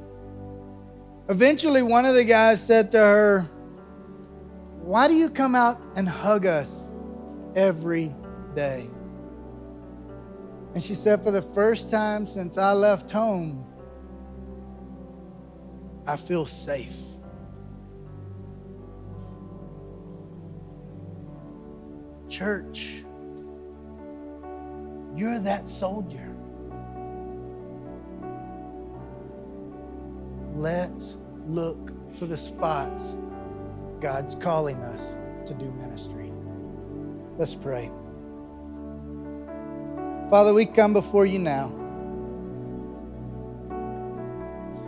Eventually, 1.29 1.83
one 1.83 2.05
of 2.05 2.15
the 2.15 2.23
guys 2.23 2.65
said 2.65 2.93
to 2.93 2.99
her, 2.99 3.41
Why 4.83 5.09
do 5.09 5.15
you 5.15 5.29
come 5.29 5.57
out 5.57 5.81
and 5.97 6.09
hug 6.09 6.47
us 6.47 6.93
every 7.57 8.15
day? 8.55 8.89
And 10.75 10.85
she 10.85 10.95
said, 10.95 11.25
For 11.25 11.33
the 11.33 11.43
first 11.43 11.91
time 11.91 12.27
since 12.27 12.57
I 12.57 12.73
left 12.73 13.11
home, 13.11 13.65
I 16.07 16.17
feel 16.17 16.47
safe. 16.47 17.16
Church, 22.37 23.03
you're 25.15 25.39
that 25.39 25.67
soldier. 25.67 26.37
Let's 30.55 31.17
look 31.47 31.93
for 32.15 32.27
the 32.27 32.37
spots 32.37 33.17
God's 34.03 34.35
calling 34.35 34.77
us 34.83 35.17
to 35.47 35.55
do 35.55 35.73
ministry. 35.81 36.31
Let's 37.39 37.55
pray. 37.55 37.91
Father, 40.29 40.53
we 40.53 40.67
come 40.67 40.93
before 40.93 41.25
you 41.25 41.39
now. 41.39 41.73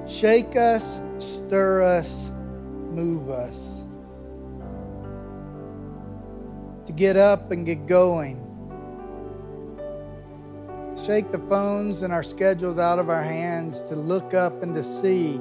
Shake 0.07 0.55
us, 0.55 1.01
stir 1.17 1.83
us, 1.83 2.31
move 2.91 3.31
us. 3.31 3.78
To 6.89 6.95
get 6.95 7.19
up 7.19 7.51
and 7.51 7.67
get 7.67 7.87
going. 7.87 8.37
Shake 10.97 11.31
the 11.31 11.39
phones 11.39 12.01
and 12.01 12.11
our 12.15 12.23
schedules 12.23 12.79
out 12.79 12.99
of 12.99 13.11
our 13.11 13.23
hands 13.23 13.83
to 13.83 13.95
look 13.95 14.33
up 14.33 14.63
and 14.63 14.75
to 14.75 14.83
see 14.83 15.37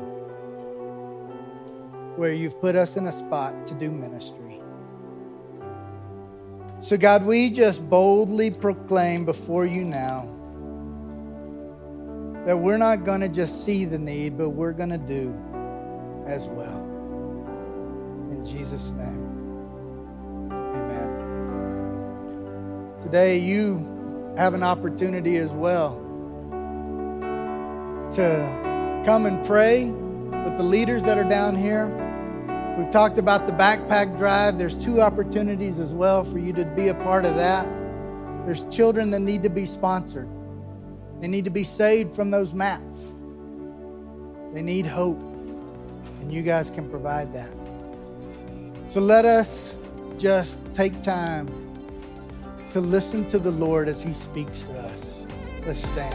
where 2.18 2.34
you've 2.34 2.60
put 2.60 2.76
us 2.76 2.98
in 2.98 3.08
a 3.08 3.14
spot 3.14 3.66
to 3.68 3.76
do 3.76 3.90
ministry. 3.90 4.60
So, 6.82 6.98
God, 6.98 7.26
we 7.26 7.50
just 7.50 7.90
boldly 7.90 8.52
proclaim 8.52 9.24
before 9.24 9.66
you 9.66 9.86
now 9.86 10.24
that 12.46 12.58
we're 12.58 12.76
not 12.76 13.06
going 13.06 13.22
to 13.22 13.30
just 13.30 13.64
see 13.64 13.86
the 13.86 13.98
need, 13.98 14.38
but 14.38 14.50
we're 14.50 14.74
going 14.74 14.90
to 14.90 14.98
do 14.98 15.34
as 16.28 16.48
well. 16.48 16.84
In 18.32 18.44
Jesus' 18.44 18.92
name, 18.92 19.27
Today, 23.02 23.38
you 23.38 24.34
have 24.38 24.56
an 24.56 24.64
opportunity 24.64 25.38
as 25.38 25.52
well 25.52 25.96
to 28.12 29.04
come 29.06 29.28
and 29.28 29.46
pray 29.46 29.86
with 29.86 30.58
the 30.58 30.64
leaders 30.64 31.04
that 31.04 31.18
are 31.18 31.28
down 31.28 31.56
here. 31.56 31.88
We've 32.78 32.90
talked 32.90 33.20
about 33.20 33.46
the 33.46 33.54
backpack 33.54 34.18
drive. 34.18 34.58
There's 34.58 34.76
two 34.76 35.00
opportunities 35.00 35.78
as 35.78 35.94
well 35.94 36.24
for 36.24 36.40
you 36.40 36.54
to 36.54 36.66
be 36.66 36.88
a 36.88 36.96
part 36.96 37.26
of 37.26 37.36
that. 37.36 37.66
There's 38.46 38.68
children 38.76 39.12
that 39.12 39.20
need 39.20 39.44
to 39.44 39.50
be 39.50 39.68
sponsored. 39.68 40.28
They 41.20 41.28
need 41.28 41.44
to 41.44 41.52
be 41.52 41.64
saved 41.64 42.16
from 42.16 42.32
those 42.32 42.56
mats. 42.56 43.14
They 44.54 44.64
need 44.64 44.88
hope. 44.88 45.22
And 46.22 46.32
you 46.32 46.42
guys 46.42 46.72
can 46.72 46.90
provide 46.90 47.32
that. 47.34 47.52
So 48.90 49.02
let 49.02 49.26
us 49.26 49.76
just 50.18 50.60
take 50.74 51.00
time 51.04 51.48
to 52.72 52.82
listen 52.82 53.28
to 53.30 53.40
the 53.40 53.52
Lord 53.52 53.88
as 53.88 54.02
He 54.02 54.14
speaks 54.14 54.64
to 54.64 54.74
us. 54.80 55.26
Let's 55.66 55.88
stand. 55.88 56.14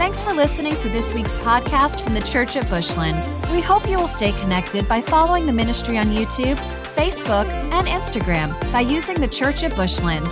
Thanks 0.00 0.22
for 0.22 0.32
listening 0.32 0.74
to 0.76 0.88
this 0.88 1.12
week's 1.14 1.36
podcast 1.36 2.00
from 2.00 2.14
the 2.14 2.22
Church 2.22 2.56
at 2.56 2.68
Bushland. 2.70 3.16
We 3.52 3.60
hope 3.60 3.88
you 3.88 3.98
will 3.98 4.08
stay 4.08 4.32
connected 4.32 4.88
by 4.88 5.00
following 5.00 5.46
the 5.46 5.52
ministry 5.52 5.98
on 5.98 6.06
YouTube, 6.06 6.56
Facebook, 6.96 7.46
and 7.72 7.86
Instagram 7.86 8.58
by 8.72 8.80
using 8.80 9.20
the 9.20 9.28
Church 9.28 9.62
at 9.62 9.76
Bushland. 9.76 10.26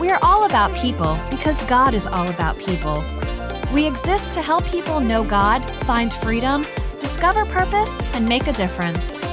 We 0.00 0.10
are 0.10 0.18
all 0.22 0.44
about 0.46 0.74
people 0.74 1.18
because 1.30 1.62
God 1.64 1.92
is 1.92 2.06
all 2.06 2.28
about 2.30 2.58
people. 2.58 3.04
We 3.74 3.86
exist 3.86 4.32
to 4.34 4.40
help 4.40 4.64
people 4.64 5.00
know 5.00 5.22
God, 5.22 5.60
find 5.84 6.10
freedom, 6.10 6.64
discover 6.98 7.44
purpose, 7.44 8.00
and 8.14 8.26
make 8.26 8.46
a 8.46 8.52
difference. 8.52 9.27